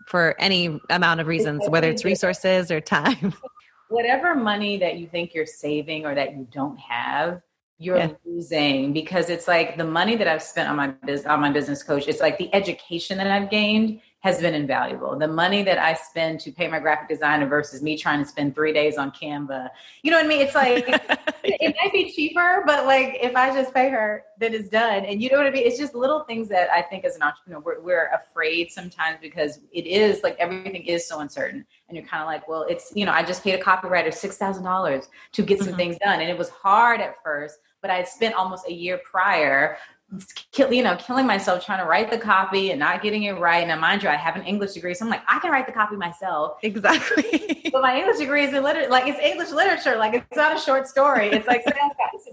for 0.06 0.34
any 0.40 0.80
amount 0.90 1.20
of 1.20 1.28
reasons 1.28 1.62
whether 1.68 1.88
it's 1.88 2.04
resources 2.04 2.70
or 2.72 2.80
time 2.80 3.32
whatever 3.92 4.34
money 4.34 4.78
that 4.78 4.98
you 4.98 5.06
think 5.06 5.34
you're 5.34 5.46
saving 5.46 6.06
or 6.06 6.14
that 6.14 6.34
you 6.34 6.48
don't 6.50 6.78
have, 6.78 7.42
you're 7.78 7.98
yeah. 7.98 8.10
losing 8.24 8.92
because 8.92 9.28
it's 9.28 9.48
like 9.48 9.76
the 9.76 9.84
money 9.84 10.16
that 10.16 10.28
I've 10.28 10.42
spent 10.42 10.68
on 10.68 10.76
my 10.76 10.88
business 10.88 11.26
on 11.26 11.40
my 11.40 11.50
business 11.50 11.82
coach. 11.82 12.06
It's 12.06 12.20
like 12.20 12.38
the 12.38 12.52
education 12.54 13.18
that 13.18 13.26
I've 13.26 13.50
gained 13.50 14.00
has 14.22 14.40
been 14.40 14.54
invaluable. 14.54 15.18
The 15.18 15.26
money 15.26 15.64
that 15.64 15.78
I 15.78 15.94
spend 15.94 16.38
to 16.40 16.52
pay 16.52 16.68
my 16.68 16.78
graphic 16.78 17.08
designer 17.08 17.46
versus 17.46 17.82
me 17.82 17.98
trying 17.98 18.22
to 18.22 18.24
spend 18.24 18.54
three 18.54 18.72
days 18.72 18.96
on 18.96 19.10
Canva. 19.10 19.68
You 20.02 20.12
know 20.12 20.16
what 20.16 20.26
I 20.26 20.28
mean? 20.28 20.40
It's 20.40 20.54
like 20.54 20.84
it 21.42 21.74
might 21.82 21.92
be 21.92 22.12
cheaper, 22.12 22.62
but 22.64 22.86
like 22.86 23.18
if 23.20 23.34
I 23.34 23.52
just 23.52 23.74
pay 23.74 23.90
her, 23.90 24.22
then 24.38 24.54
it's 24.54 24.68
done. 24.68 25.04
And 25.04 25.20
you 25.20 25.28
know 25.28 25.38
what 25.38 25.46
I 25.46 25.50
mean? 25.50 25.66
It's 25.66 25.78
just 25.78 25.96
little 25.96 26.20
things 26.20 26.48
that 26.50 26.70
I 26.70 26.82
think 26.82 27.04
as 27.04 27.16
an 27.16 27.22
entrepreneur 27.22 27.60
we're, 27.60 27.80
we're 27.80 28.10
afraid 28.14 28.70
sometimes 28.70 29.18
because 29.20 29.58
it 29.72 29.86
is 29.86 30.22
like 30.22 30.36
everything 30.38 30.84
is 30.84 31.06
so 31.06 31.18
uncertain, 31.18 31.66
and 31.92 31.96
you're 31.96 32.06
kind 32.06 32.22
of 32.22 32.26
like, 32.26 32.48
well, 32.48 32.62
it's 32.62 32.92
you 32.94 33.04
know 33.04 33.12
I 33.12 33.22
just 33.22 33.44
paid 33.44 33.60
a 33.60 33.62
copywriter 33.62 34.12
six 34.12 34.38
thousand 34.38 34.64
dollars 34.64 35.08
to 35.32 35.42
get 35.42 35.58
some 35.58 35.68
mm-hmm. 35.68 35.76
things 35.76 35.98
done, 35.98 36.20
and 36.20 36.30
it 36.30 36.38
was 36.38 36.48
hard 36.48 37.00
at 37.00 37.22
first 37.22 37.58
but 37.82 37.90
I 37.90 37.96
had 37.96 38.06
spent 38.06 38.36
almost 38.36 38.68
a 38.68 38.72
year 38.72 39.00
prior 39.04 39.76
you 40.70 40.82
know, 40.82 40.94
killing 40.96 41.26
myself 41.26 41.64
trying 41.64 41.78
to 41.78 41.86
write 41.86 42.10
the 42.10 42.18
copy 42.18 42.70
and 42.70 42.78
not 42.78 43.02
getting 43.02 43.22
it 43.22 43.32
right. 43.38 43.66
Now, 43.66 43.78
mind 43.78 44.02
you, 44.02 44.08
I 44.10 44.16
have 44.16 44.36
an 44.36 44.42
English 44.42 44.72
degree, 44.72 44.92
so 44.94 45.06
I'm 45.06 45.10
like, 45.10 45.22
I 45.26 45.38
can 45.38 45.50
write 45.50 45.66
the 45.66 45.72
copy 45.72 45.96
myself. 45.96 46.58
Exactly. 46.62 47.70
but 47.72 47.80
my 47.80 47.96
English 47.96 48.18
degree 48.18 48.44
is 48.44 48.52
in 48.52 48.62
literature, 48.62 48.90
like 48.90 49.06
it's 49.06 49.18
English 49.18 49.50
literature, 49.52 49.96
like 49.96 50.14
it's 50.14 50.36
not 50.36 50.54
a 50.54 50.60
short 50.60 50.86
story. 50.86 51.28
It's 51.28 51.46
like, 51.46 51.64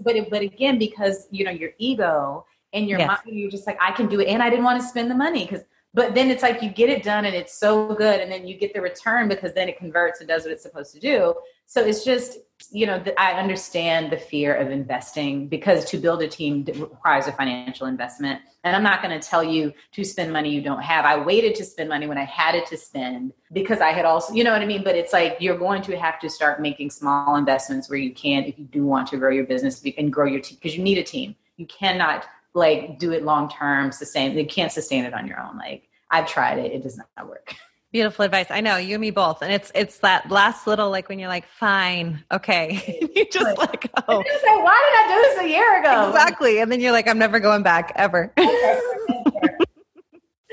but 0.02 0.14
it, 0.14 0.28
but 0.28 0.42
again, 0.42 0.78
because 0.78 1.26
you 1.30 1.44
know 1.44 1.50
your 1.50 1.70
ego 1.78 2.44
and 2.74 2.86
your 2.86 2.98
yeah. 2.98 3.06
mind, 3.06 3.20
you're 3.24 3.50
just 3.50 3.66
like, 3.66 3.78
I 3.80 3.92
can 3.92 4.08
do 4.08 4.20
it, 4.20 4.28
and 4.28 4.42
I 4.42 4.50
didn't 4.50 4.64
want 4.64 4.80
to 4.82 4.86
spend 4.86 5.10
the 5.10 5.14
money 5.14 5.46
because 5.46 5.64
but 5.92 6.14
then 6.14 6.30
it's 6.30 6.42
like 6.42 6.62
you 6.62 6.70
get 6.70 6.88
it 6.88 7.02
done 7.02 7.24
and 7.24 7.34
it's 7.34 7.58
so 7.58 7.94
good 7.94 8.20
and 8.20 8.30
then 8.30 8.46
you 8.46 8.56
get 8.56 8.72
the 8.72 8.80
return 8.80 9.28
because 9.28 9.52
then 9.54 9.68
it 9.68 9.76
converts 9.76 10.20
and 10.20 10.28
does 10.28 10.44
what 10.44 10.52
it's 10.52 10.62
supposed 10.62 10.94
to 10.94 11.00
do. 11.00 11.34
So 11.66 11.84
it's 11.84 12.04
just 12.04 12.38
you 12.70 12.84
know 12.84 13.02
i 13.16 13.32
understand 13.32 14.12
the 14.12 14.18
fear 14.18 14.54
of 14.54 14.70
investing 14.70 15.48
because 15.48 15.82
to 15.86 15.96
build 15.96 16.20
a 16.20 16.28
team 16.28 16.62
requires 16.66 17.26
a 17.26 17.32
financial 17.32 17.86
investment. 17.86 18.40
And 18.64 18.76
i'm 18.76 18.82
not 18.82 19.02
going 19.02 19.18
to 19.18 19.26
tell 19.26 19.42
you 19.42 19.72
to 19.92 20.04
spend 20.04 20.32
money 20.32 20.50
you 20.50 20.60
don't 20.60 20.82
have. 20.82 21.04
I 21.04 21.16
waited 21.16 21.54
to 21.56 21.64
spend 21.64 21.88
money 21.88 22.06
when 22.06 22.18
i 22.18 22.24
had 22.24 22.54
it 22.54 22.66
to 22.66 22.76
spend 22.76 23.32
because 23.52 23.80
i 23.80 23.90
had 23.90 24.04
also 24.04 24.34
you 24.34 24.44
know 24.44 24.52
what 24.52 24.62
i 24.62 24.66
mean? 24.66 24.84
But 24.84 24.94
it's 24.94 25.12
like 25.12 25.38
you're 25.40 25.58
going 25.58 25.82
to 25.82 25.96
have 25.98 26.20
to 26.20 26.28
start 26.28 26.60
making 26.60 26.90
small 26.90 27.36
investments 27.36 27.88
where 27.88 27.98
you 27.98 28.12
can 28.12 28.44
if 28.44 28.58
you 28.58 28.66
do 28.66 28.84
want 28.84 29.08
to 29.08 29.16
grow 29.16 29.30
your 29.30 29.46
business 29.46 29.82
and 29.96 30.12
grow 30.12 30.26
your 30.26 30.40
team 30.40 30.58
because 30.60 30.76
you 30.76 30.84
need 30.84 30.98
a 30.98 31.04
team. 31.04 31.34
You 31.56 31.66
cannot 31.66 32.26
like 32.54 32.98
do 32.98 33.12
it 33.12 33.22
long 33.22 33.48
term 33.48 33.92
sustain 33.92 34.36
you 34.36 34.46
can't 34.46 34.72
sustain 34.72 35.04
it 35.04 35.14
on 35.14 35.26
your 35.26 35.40
own 35.40 35.56
like 35.56 35.88
i've 36.10 36.26
tried 36.26 36.58
it 36.58 36.72
it 36.72 36.82
does 36.82 36.98
not 36.98 37.28
work 37.28 37.54
Beautiful 37.92 38.24
advice. 38.24 38.46
I 38.50 38.60
know 38.60 38.76
you 38.76 38.94
and 38.94 39.00
me 39.00 39.10
both. 39.10 39.42
And 39.42 39.52
it's 39.52 39.72
it's 39.74 39.98
that 39.98 40.30
last 40.30 40.68
little 40.68 40.90
like 40.90 41.08
when 41.08 41.18
you're 41.18 41.28
like, 41.28 41.48
fine, 41.48 42.24
okay. 42.30 43.00
you 43.16 43.26
just 43.32 43.58
like, 43.58 43.90
oh. 44.06 44.16
Like, 44.16 44.26
why 44.26 44.92
did 44.92 44.96
I 44.96 45.06
do 45.08 45.22
this 45.22 45.44
a 45.44 45.48
year 45.48 45.80
ago? 45.80 46.08
Exactly. 46.08 46.60
And 46.60 46.70
then 46.70 46.78
you're 46.80 46.92
like, 46.92 47.08
I'm 47.08 47.18
never 47.18 47.40
going 47.40 47.64
back 47.64 47.92
ever. 47.96 48.32
so 48.38 48.46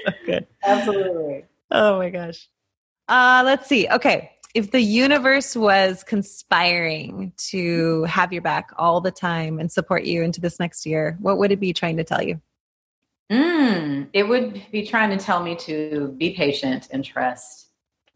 good. 0.25 0.47
Absolutely. 0.63 1.45
Oh 1.69 1.99
my 1.99 2.09
gosh. 2.09 2.47
Uh 3.07 3.43
let's 3.45 3.67
see. 3.67 3.87
Okay. 3.87 4.31
If 4.57 4.71
the 4.71 4.81
universe 4.81 5.55
was 5.55 6.03
conspiring 6.03 7.31
to 7.51 8.05
have 8.05 8.33
your 8.33 8.41
back 8.41 8.71
all 8.75 9.01
the 9.01 9.11
time 9.11 9.59
and 9.59 9.71
support 9.71 10.03
you 10.03 10.23
into 10.23 10.41
this 10.41 10.59
next 10.59 10.83
year, 10.83 11.15
what 11.21 11.37
would 11.37 11.51
it 11.51 11.59
be 11.59 11.73
trying 11.73 11.95
to 11.97 12.03
tell 12.03 12.23
you? 12.23 12.41
Mm, 13.31 14.07
it 14.13 14.23
would 14.23 14.59
be 14.71 14.83
trying 14.83 15.15
to 15.15 15.23
tell 15.23 15.43
me 15.43 15.55
to 15.57 16.15
be 16.17 16.31
patient 16.31 16.87
and 16.89 17.05
trust. 17.05 17.67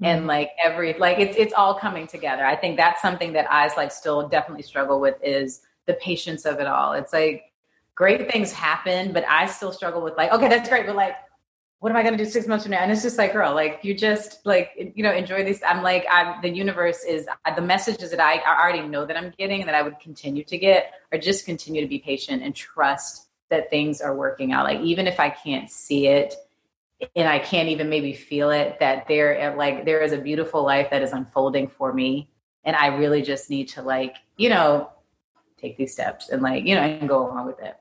Mm. 0.01 0.07
And 0.07 0.25
like 0.25 0.49
every 0.63 0.95
like 0.97 1.19
it's 1.19 1.37
it's 1.37 1.53
all 1.53 1.75
coming 1.75 2.07
together. 2.07 2.43
I 2.43 2.55
think 2.55 2.75
that's 2.75 3.03
something 3.03 3.33
that 3.33 3.45
I 3.51 3.69
like 3.77 3.91
still 3.91 4.27
definitely 4.27 4.63
struggle 4.63 4.99
with 4.99 5.17
is 5.23 5.61
the 5.85 5.93
patience 5.93 6.45
of 6.45 6.59
it 6.59 6.65
all. 6.65 6.93
It's 6.93 7.13
like 7.13 7.51
great 7.93 8.31
things 8.31 8.51
happen, 8.51 9.13
but 9.13 9.25
I 9.29 9.45
still 9.45 9.71
struggle 9.71 10.01
with 10.01 10.17
like, 10.17 10.31
okay, 10.31 10.47
that's 10.47 10.69
great, 10.69 10.87
but 10.87 10.95
like 10.95 11.13
what 11.81 11.89
am 11.89 11.97
I 11.97 12.03
going 12.03 12.15
to 12.15 12.23
do 12.23 12.29
six 12.29 12.45
months 12.45 12.63
from 12.63 12.73
now? 12.73 12.81
And 12.81 12.91
it's 12.91 13.01
just 13.01 13.17
like, 13.17 13.33
girl, 13.33 13.55
like 13.55 13.79
you 13.81 13.95
just 13.95 14.45
like, 14.45 14.91
you 14.93 15.01
know, 15.01 15.11
enjoy 15.11 15.43
these. 15.43 15.63
I'm 15.67 15.81
like, 15.81 16.05
I'm 16.11 16.39
the 16.43 16.49
universe 16.49 17.03
is 17.03 17.27
the 17.55 17.61
messages 17.61 18.11
that 18.11 18.19
I, 18.19 18.35
I 18.35 18.61
already 18.61 18.87
know 18.87 19.03
that 19.03 19.17
I'm 19.17 19.33
getting 19.35 19.61
and 19.61 19.67
that 19.67 19.73
I 19.73 19.81
would 19.81 19.99
continue 19.99 20.43
to 20.43 20.59
get 20.59 20.93
are 21.11 21.17
just 21.17 21.43
continue 21.43 21.81
to 21.81 21.87
be 21.87 21.97
patient 21.97 22.43
and 22.43 22.55
trust 22.55 23.29
that 23.49 23.71
things 23.71 23.99
are 23.99 24.15
working 24.15 24.51
out. 24.51 24.65
Like 24.65 24.79
even 24.81 25.07
if 25.07 25.19
I 25.19 25.31
can't 25.31 25.71
see 25.71 26.05
it 26.05 26.35
and 27.15 27.27
I 27.27 27.39
can't 27.39 27.69
even 27.69 27.89
maybe 27.89 28.13
feel 28.13 28.51
it, 28.51 28.77
that 28.79 29.07
there 29.07 29.55
like 29.57 29.83
there 29.83 30.01
is 30.01 30.11
a 30.11 30.19
beautiful 30.19 30.63
life 30.63 30.91
that 30.91 31.01
is 31.01 31.13
unfolding 31.13 31.67
for 31.67 31.91
me. 31.91 32.29
And 32.63 32.75
I 32.75 32.95
really 32.95 33.23
just 33.23 33.49
need 33.49 33.69
to 33.69 33.81
like, 33.81 34.17
you 34.37 34.49
know, 34.49 34.91
take 35.57 35.77
these 35.77 35.93
steps 35.93 36.29
and 36.29 36.43
like, 36.43 36.63
you 36.63 36.75
know, 36.75 36.81
and 36.81 37.09
go 37.09 37.25
along 37.25 37.47
with 37.47 37.59
it. 37.59 37.75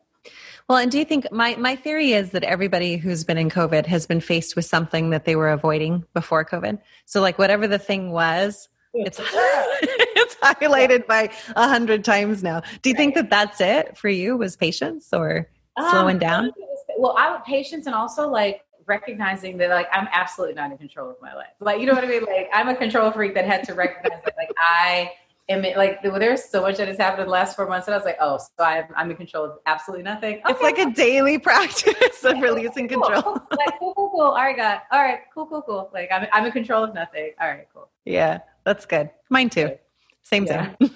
Well, 0.70 0.78
and 0.78 0.88
do 0.88 1.00
you 1.00 1.04
think 1.04 1.32
my 1.32 1.56
my 1.56 1.74
theory 1.74 2.12
is 2.12 2.30
that 2.30 2.44
everybody 2.44 2.96
who's 2.96 3.24
been 3.24 3.36
in 3.36 3.50
COVID 3.50 3.86
has 3.86 4.06
been 4.06 4.20
faced 4.20 4.54
with 4.54 4.64
something 4.64 5.10
that 5.10 5.24
they 5.24 5.34
were 5.34 5.50
avoiding 5.50 6.04
before 6.14 6.44
COVID. 6.44 6.78
So 7.06 7.20
like 7.20 7.40
whatever 7.40 7.66
the 7.66 7.76
thing 7.76 8.12
was, 8.12 8.68
it's 8.94 9.18
it's 9.20 10.36
highlighted 10.36 11.08
by 11.08 11.30
a 11.56 11.66
hundred 11.66 12.04
times 12.04 12.44
now. 12.44 12.62
Do 12.82 12.90
you 12.90 12.94
think 12.94 13.16
that 13.16 13.30
that's 13.30 13.60
it 13.60 13.98
for 13.98 14.08
you? 14.08 14.36
Was 14.36 14.54
patience 14.54 15.08
or? 15.12 15.48
slowing 15.90 16.16
um, 16.16 16.20
down? 16.20 16.52
Well, 16.96 17.16
I 17.18 17.32
would 17.32 17.42
patience 17.42 17.86
and 17.86 17.94
also 17.96 18.28
like 18.28 18.62
recognizing 18.86 19.56
that 19.58 19.70
like 19.70 19.88
I'm 19.92 20.06
absolutely 20.12 20.54
not 20.54 20.70
in 20.70 20.78
control 20.78 21.10
of 21.10 21.16
my 21.20 21.34
life. 21.34 21.48
Like 21.58 21.80
you 21.80 21.86
know 21.86 21.94
what 21.94 22.04
I 22.04 22.06
mean? 22.06 22.22
Like 22.22 22.48
I'm 22.54 22.68
a 22.68 22.76
control 22.76 23.10
freak 23.10 23.34
that 23.34 23.44
had 23.44 23.64
to 23.64 23.74
recognize 23.74 24.20
that 24.24 24.34
like 24.38 24.52
I 24.56 25.10
am 25.48 25.62
like 25.76 26.02
there's 26.02 26.44
so 26.44 26.62
much 26.62 26.76
that 26.76 26.88
has 26.88 26.98
happened 26.98 27.22
in 27.22 27.26
the 27.26 27.32
last 27.32 27.56
four 27.56 27.66
months 27.66 27.88
and 27.88 27.94
I 27.94 27.98
was 27.98 28.04
like, 28.04 28.18
oh, 28.20 28.38
so 28.38 28.64
I'm 28.64 28.84
I'm 28.96 29.10
in 29.10 29.16
control 29.16 29.44
of 29.44 29.58
absolutely 29.66 30.04
nothing. 30.04 30.36
Okay. 30.36 30.50
It's 30.50 30.62
like 30.62 30.78
a 30.78 30.90
daily 30.90 31.38
practice 31.50 32.24
of 32.24 32.40
releasing 32.40 32.88
cool. 32.88 33.02
control. 33.02 33.38
like 33.50 33.78
cool, 33.78 33.94
cool, 33.94 34.10
cool. 34.10 34.20
All 34.20 34.34
right, 34.34 34.56
God. 34.56 34.80
All 34.92 35.02
right, 35.02 35.20
cool, 35.34 35.46
cool, 35.46 35.62
cool. 35.62 35.90
Like 35.92 36.10
I'm 36.12 36.26
I'm 36.32 36.46
in 36.46 36.52
control 36.52 36.84
of 36.84 36.94
nothing. 36.94 37.32
All 37.40 37.48
right, 37.48 37.66
cool. 37.74 37.88
Yeah, 38.04 38.38
that's 38.64 38.86
good. 38.86 39.10
Mine 39.28 39.50
too. 39.50 39.70
Same 40.22 40.46
yeah. 40.46 40.74
thing. 40.74 40.90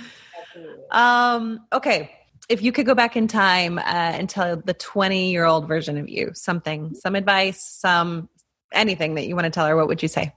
um. 0.90 1.66
Okay 1.72 2.10
if 2.48 2.62
you 2.62 2.72
could 2.72 2.84
go 2.84 2.94
back 2.94 3.16
in 3.16 3.26
time 3.26 3.78
uh, 3.78 3.82
and 3.84 4.28
tell 4.28 4.56
the 4.56 4.74
20 4.74 5.30
year 5.30 5.46
old 5.46 5.66
version 5.66 5.96
of 5.96 6.08
you 6.08 6.30
something, 6.34 6.94
some 6.94 7.14
advice, 7.14 7.62
some 7.62 8.28
anything 8.72 9.14
that 9.14 9.26
you 9.26 9.34
want 9.34 9.44
to 9.44 9.50
tell 9.50 9.66
her, 9.66 9.76
what 9.76 9.88
would 9.88 10.02
you 10.02 10.08
say? 10.08 10.32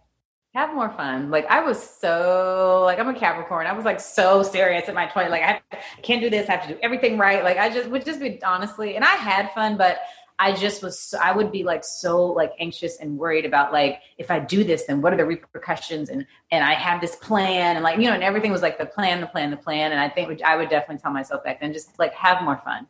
Have 0.54 0.74
more 0.74 0.89
fun. 0.89 1.30
Like 1.30 1.46
I 1.48 1.62
was 1.62 1.82
so 1.82 2.84
like 2.86 3.00
I'm 3.00 3.10
a 3.10 3.13
Capricorn. 3.13 3.68
I 3.68 3.74
was 3.74 3.86
like 3.86 4.00
so 4.00 4.42
serious 4.42 4.89
at 4.89 4.96
my 4.96 5.06
20. 5.06 5.30
Like 5.30 5.44
I 5.44 5.62
can't 6.01 6.22
do 6.22 6.30
this. 6.30 6.50
I 6.50 6.54
have 6.54 6.68
to 6.68 6.74
do 6.74 6.80
everything 6.82 7.18
right. 7.18 7.44
Like 7.44 7.57
I 7.57 7.70
just 7.70 7.90
would 7.90 8.03
just 8.05 8.20
be 8.20 8.42
honestly, 8.44 8.96
and 8.96 9.05
I 9.05 9.16
had 9.16 9.51
fun, 9.53 9.77
but 9.77 10.00
I 10.40 10.53
just 10.53 10.83
was, 10.83 11.16
I 11.20 11.31
would 11.31 11.51
be 11.51 11.64
like 11.64 11.83
so 11.83 12.24
like 12.24 12.53
anxious 12.60 12.98
and 13.00 13.18
worried 13.18 13.46
about 13.46 13.74
like, 13.74 14.01
if 14.18 14.29
I 14.29 14.40
do 14.40 14.64
this, 14.64 14.83
then 14.83 15.01
what 15.01 15.12
are 15.12 15.18
the 15.18 15.25
repercussions? 15.25 16.10
And, 16.10 16.27
and 16.51 16.64
I 16.64 16.74
have 16.75 17.01
this 17.01 17.16
plan 17.16 17.75
and 17.75 17.83
like, 17.83 17.98
you 17.98 18.03
know, 18.03 18.14
and 18.14 18.24
everything 18.24 18.51
was 18.51 18.62
like 18.62 18.77
the 18.77 18.86
plan, 18.86 19.20
the 19.20 19.27
plan, 19.27 19.50
the 19.50 19.57
plan. 19.57 19.92
And 19.92 20.00
I 20.00 20.10
think 20.10 20.42
I 20.44 20.55
would 20.55 20.70
definitely 20.70 21.01
tell 21.01 21.12
myself 21.12 21.44
back 21.44 21.60
then, 21.60 21.74
just 21.74 21.98
like 21.98 22.14
have 22.14 22.44
more 22.44 22.62
fun. 22.64 22.86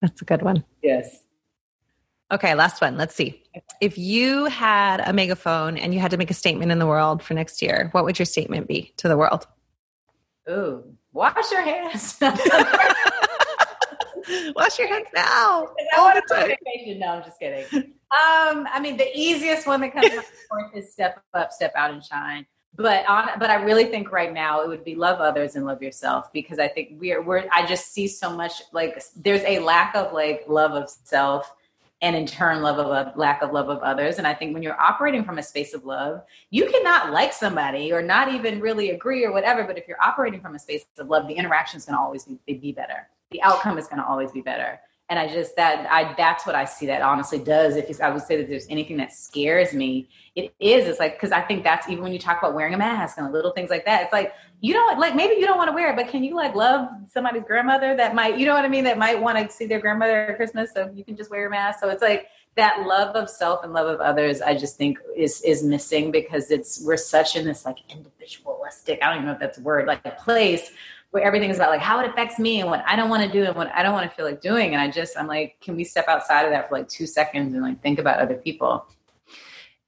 That's 0.00 0.22
a 0.22 0.24
good 0.24 0.40
one. 0.40 0.64
Yes. 0.82 1.24
Okay, 2.32 2.54
last 2.54 2.80
one. 2.80 2.96
Let's 2.96 3.14
see. 3.14 3.42
If 3.80 3.98
you 3.98 4.44
had 4.44 5.00
a 5.00 5.12
megaphone 5.12 5.76
and 5.76 5.92
you 5.92 6.00
had 6.00 6.12
to 6.12 6.16
make 6.16 6.30
a 6.30 6.34
statement 6.34 6.70
in 6.70 6.78
the 6.78 6.86
world 6.86 7.22
for 7.22 7.34
next 7.34 7.60
year, 7.60 7.88
what 7.92 8.04
would 8.04 8.18
your 8.18 8.26
statement 8.26 8.68
be 8.68 8.92
to 8.98 9.08
the 9.08 9.16
world? 9.16 9.46
Ooh, 10.48 10.84
wash 11.12 11.50
your 11.50 11.62
hands. 11.62 12.20
Wash 14.54 14.78
your 14.78 14.88
hands 14.88 15.08
now. 15.14 15.68
I 15.96 16.00
want 16.00 16.22
to 16.28 16.34
vacation. 16.34 17.00
No, 17.00 17.08
I'm 17.08 17.24
just 17.24 17.38
kidding. 17.40 17.64
Um, 17.74 18.66
I 18.72 18.78
mean, 18.80 18.96
the 18.96 19.08
easiest 19.14 19.66
one 19.66 19.80
that 19.80 19.92
comes 19.92 20.08
to 20.08 20.16
mind 20.52 20.72
is 20.74 20.92
step 20.92 21.22
up, 21.34 21.52
step 21.52 21.72
out, 21.74 21.90
and 21.92 22.04
shine. 22.04 22.46
But 22.76 23.08
on, 23.08 23.30
but 23.38 23.50
I 23.50 23.56
really 23.56 23.86
think 23.86 24.12
right 24.12 24.32
now 24.32 24.62
it 24.62 24.68
would 24.68 24.84
be 24.84 24.94
love 24.94 25.20
others 25.20 25.56
and 25.56 25.64
love 25.66 25.82
yourself 25.82 26.32
because 26.32 26.58
I 26.58 26.68
think 26.68 26.90
we're 27.00 27.22
we're. 27.22 27.46
I 27.50 27.66
just 27.66 27.92
see 27.92 28.06
so 28.06 28.34
much 28.34 28.62
like 28.72 29.02
there's 29.16 29.42
a 29.42 29.58
lack 29.60 29.96
of 29.96 30.12
like 30.12 30.44
love 30.48 30.72
of 30.72 30.88
self 30.88 31.52
and 32.02 32.16
in 32.16 32.26
turn 32.26 32.62
love 32.62 32.78
of 32.78 32.86
a 32.86 33.12
lack 33.16 33.42
of 33.42 33.52
love 33.52 33.68
of 33.68 33.78
others 33.78 34.18
and 34.18 34.26
i 34.26 34.34
think 34.34 34.54
when 34.54 34.62
you're 34.62 34.80
operating 34.80 35.24
from 35.24 35.38
a 35.38 35.42
space 35.42 35.74
of 35.74 35.84
love 35.84 36.22
you 36.50 36.68
cannot 36.70 37.12
like 37.12 37.32
somebody 37.32 37.92
or 37.92 38.02
not 38.02 38.32
even 38.32 38.60
really 38.60 38.90
agree 38.90 39.24
or 39.24 39.32
whatever 39.32 39.64
but 39.64 39.78
if 39.78 39.86
you're 39.86 40.02
operating 40.02 40.40
from 40.40 40.54
a 40.54 40.58
space 40.58 40.84
of 40.98 41.08
love 41.08 41.26
the 41.28 41.34
interaction 41.34 41.76
is 41.78 41.84
going 41.84 41.96
to 41.96 42.00
always 42.00 42.24
be, 42.46 42.54
be 42.54 42.72
better 42.72 43.06
the 43.30 43.42
outcome 43.42 43.78
is 43.78 43.86
going 43.86 44.02
to 44.02 44.06
always 44.06 44.32
be 44.32 44.40
better. 44.40 44.80
And 45.10 45.18
I 45.18 45.26
just 45.26 45.56
that 45.56 45.88
I 45.90 46.14
that's 46.16 46.46
what 46.46 46.54
I 46.54 46.64
see 46.64 46.86
that 46.86 47.02
honestly 47.02 47.40
does. 47.40 47.74
If 47.74 48.00
I 48.00 48.10
would 48.10 48.22
say 48.22 48.36
that 48.36 48.48
there's 48.48 48.68
anything 48.70 48.96
that 48.98 49.12
scares 49.12 49.72
me, 49.74 50.08
it 50.36 50.54
is. 50.60 50.86
It's 50.86 51.00
like 51.00 51.14
because 51.14 51.32
I 51.32 51.40
think 51.40 51.64
that's 51.64 51.88
even 51.88 52.04
when 52.04 52.12
you 52.12 52.20
talk 52.20 52.38
about 52.38 52.54
wearing 52.54 52.74
a 52.74 52.78
mask 52.78 53.18
and 53.18 53.32
little 53.32 53.50
things 53.50 53.70
like 53.70 53.84
that. 53.86 54.04
It's 54.04 54.12
like 54.12 54.32
you 54.60 54.72
don't 54.72 55.00
like 55.00 55.16
maybe 55.16 55.34
you 55.34 55.46
don't 55.46 55.58
want 55.58 55.68
to 55.68 55.74
wear 55.74 55.90
it, 55.90 55.96
but 55.96 56.08
can 56.08 56.22
you 56.22 56.36
like 56.36 56.54
love 56.54 56.88
somebody's 57.08 57.42
grandmother 57.44 57.96
that 57.96 58.14
might 58.14 58.38
you 58.38 58.46
know 58.46 58.54
what 58.54 58.64
I 58.64 58.68
mean 58.68 58.84
that 58.84 58.98
might 58.98 59.20
want 59.20 59.36
to 59.36 59.52
see 59.52 59.66
their 59.66 59.80
grandmother 59.80 60.26
at 60.26 60.36
Christmas, 60.36 60.70
so 60.72 60.88
you 60.94 61.04
can 61.04 61.16
just 61.16 61.28
wear 61.28 61.48
a 61.48 61.50
mask. 61.50 61.80
So 61.80 61.88
it's 61.88 62.02
like 62.02 62.28
that 62.54 62.86
love 62.86 63.16
of 63.16 63.28
self 63.28 63.64
and 63.64 63.72
love 63.72 63.88
of 63.88 64.00
others. 64.00 64.40
I 64.40 64.54
just 64.54 64.76
think 64.76 64.98
is 65.16 65.42
is 65.42 65.64
missing 65.64 66.12
because 66.12 66.52
it's 66.52 66.84
we're 66.84 66.96
such 66.96 67.34
in 67.34 67.46
this 67.46 67.64
like 67.64 67.78
individualistic. 67.88 69.00
I 69.02 69.06
don't 69.06 69.16
even 69.16 69.26
know 69.26 69.32
if 69.32 69.40
that's 69.40 69.58
a 69.58 69.62
word 69.62 69.86
like 69.86 70.06
a 70.06 70.12
place 70.12 70.70
where 71.10 71.22
everything 71.22 71.50
is 71.50 71.56
about 71.56 71.70
like 71.70 71.80
how 71.80 71.98
it 72.00 72.08
affects 72.08 72.38
me 72.38 72.60
and 72.60 72.70
what 72.70 72.84
I 72.86 72.94
don't 72.96 73.10
want 73.10 73.24
to 73.24 73.30
do 73.30 73.44
and 73.44 73.56
what 73.56 73.72
I 73.74 73.82
don't 73.82 73.92
want 73.92 74.08
to 74.08 74.16
feel 74.16 74.24
like 74.24 74.40
doing. 74.40 74.72
And 74.72 74.80
I 74.80 74.90
just, 74.90 75.18
I'm 75.18 75.26
like, 75.26 75.56
can 75.60 75.76
we 75.76 75.84
step 75.84 76.06
outside 76.08 76.44
of 76.44 76.52
that 76.52 76.68
for 76.68 76.78
like 76.78 76.88
two 76.88 77.06
seconds 77.06 77.52
and 77.54 77.62
like 77.62 77.82
think 77.82 77.98
about 77.98 78.20
other 78.20 78.36
people? 78.36 78.86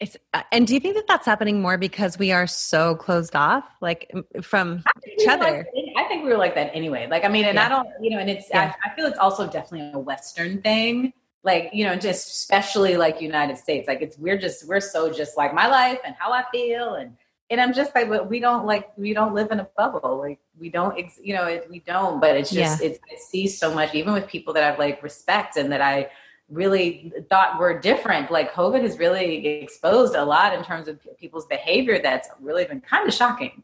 It's, 0.01 0.17
uh, 0.35 0.43
and 0.51 0.67
do 0.67 0.75
you 0.75 0.81
think 0.81 0.97
that 0.97 1.07
that's 1.07 1.25
happening 1.25 1.63
more 1.63 1.79
because 1.79 2.19
we 2.19 2.33
are 2.33 2.49
so 2.49 2.97
closed 2.97 3.37
off, 3.37 3.65
like 3.81 4.11
from 4.43 4.83
each 5.17 5.29
other? 5.29 5.65
Like, 5.75 5.85
I 5.97 6.09
think 6.09 6.25
we 6.25 6.31
were 6.31 6.39
like 6.39 6.57
that 6.57 6.75
anyway. 6.75 7.07
Like, 7.09 7.25
I 7.25 7.29
mean, 7.29 7.45
and 7.45 7.55
yeah. 7.55 7.67
I 7.67 7.69
don't, 7.69 7.89
you 8.01 8.11
know, 8.11 8.19
and 8.19 8.29
it's, 8.29 8.49
yeah. 8.51 8.75
I, 8.85 8.91
I 8.91 8.97
feel 8.97 9.07
it's 9.07 9.19
also 9.19 9.47
definitely 9.47 9.93
a 9.93 9.99
Western 10.01 10.61
thing 10.61 11.13
like 11.45 11.71
you 11.73 11.85
know 11.85 11.97
just 11.97 12.31
especially 12.31 12.97
like 12.97 13.21
united 13.21 13.59
states 13.59 13.89
like 13.89 14.01
it's 14.01 14.17
we're 14.19 14.39
just 14.39 14.67
we're 14.69 14.81
so 14.81 15.13
just 15.13 15.37
like 15.37 15.53
my 15.53 15.67
life 15.67 15.99
and 16.05 16.15
how 16.17 16.33
i 16.33 16.45
feel 16.53 16.95
and 16.95 17.17
and 17.51 17.61
I'm 17.61 17.73
just 17.73 17.95
like, 17.95 18.09
but 18.09 18.29
we 18.29 18.41
don't 18.41 18.67
like 18.67 18.91
we 18.97 19.13
don't 19.13 19.35
live 19.35 19.51
in 19.51 19.61
a 19.61 19.69
bubble. 19.77 20.19
Like 20.19 20.41
we 20.59 20.71
don't, 20.71 20.99
ex- 20.99 21.21
you 21.23 21.35
know, 21.35 21.45
it, 21.45 21.67
we 21.71 21.81
don't. 21.81 22.21
But 22.21 22.37
it's 22.37 22.51
just 22.51 22.81
yeah. 22.81 22.89
it's 22.89 22.99
I 23.11 23.17
see 23.17 23.47
so 23.47 23.75
much, 23.75 23.95
even 23.95 24.15
with 24.15 24.27
people 24.27 24.55
that 24.55 24.65
I've 24.65 24.79
like 24.79 25.03
respect 25.03 25.57
and 25.57 25.71
that 25.73 25.81
I 25.81 26.11
really 26.49 27.13
thought 27.29 27.59
were 27.59 27.79
different. 27.79 28.31
Like 28.31 28.53
COVID 28.53 28.83
has 28.83 28.99
really 28.99 29.47
exposed 29.47 30.15
a 30.15 30.25
lot 30.25 30.55
in 30.55 30.65
terms 30.65 30.89
of 30.89 30.99
people's 31.19 31.47
behavior 31.47 32.01
that's 32.03 32.29
really 32.41 32.65
been 32.65 32.81
kind 32.81 33.07
of 33.07 33.15
shocking. 33.15 33.63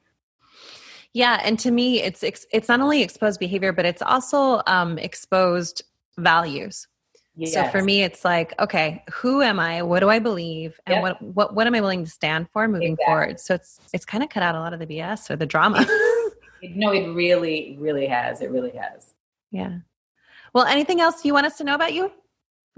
Yeah, 1.14 1.41
and 1.43 1.59
to 1.61 1.71
me, 1.71 2.03
it's 2.03 2.23
it's 2.23 2.69
not 2.69 2.81
only 2.81 3.03
exposed 3.03 3.41
behavior, 3.41 3.73
but 3.73 3.87
it's 3.87 4.03
also 4.03 4.62
um, 4.67 4.99
exposed 4.99 5.83
values. 6.19 6.87
Yes. 7.38 7.55
So 7.55 7.64
for 7.68 7.83
me, 7.83 8.03
it's 8.03 8.24
like, 8.24 8.53
okay, 8.59 9.05
who 9.12 9.42
am 9.42 9.61
I? 9.61 9.83
What 9.83 10.01
do 10.01 10.09
I 10.09 10.18
believe? 10.18 10.81
And 10.87 10.96
yep. 10.96 11.03
what, 11.03 11.22
what, 11.22 11.55
what 11.55 11.66
am 11.68 11.74
I 11.77 11.81
willing 11.81 12.05
to 12.05 12.11
stand 12.11 12.48
for 12.51 12.66
moving 12.66 12.94
exactly. 12.94 13.05
forward? 13.05 13.40
So 13.40 13.55
it's, 13.55 13.79
it's 13.92 14.05
kind 14.05 14.24
of 14.24 14.29
cut 14.29 14.42
out 14.42 14.57
a 14.57 14.59
lot 14.59 14.72
of 14.72 14.81
the 14.81 14.87
BS 14.87 15.31
or 15.31 15.37
the 15.37 15.46
drama. 15.46 15.79
no, 16.62 16.92
it 16.92 17.07
really, 17.14 17.77
really 17.79 18.09
has. 18.09 18.40
It 18.40 18.51
really 18.51 18.72
has. 18.72 19.14
Yeah. 19.53 19.79
Well, 20.53 20.64
anything 20.64 21.01
else 21.01 21.24
you 21.24 21.33
want 21.33 21.46
us 21.46 21.57
to 21.59 21.64
know 21.64 21.77
about 21.77 21.94
you? 21.94 22.11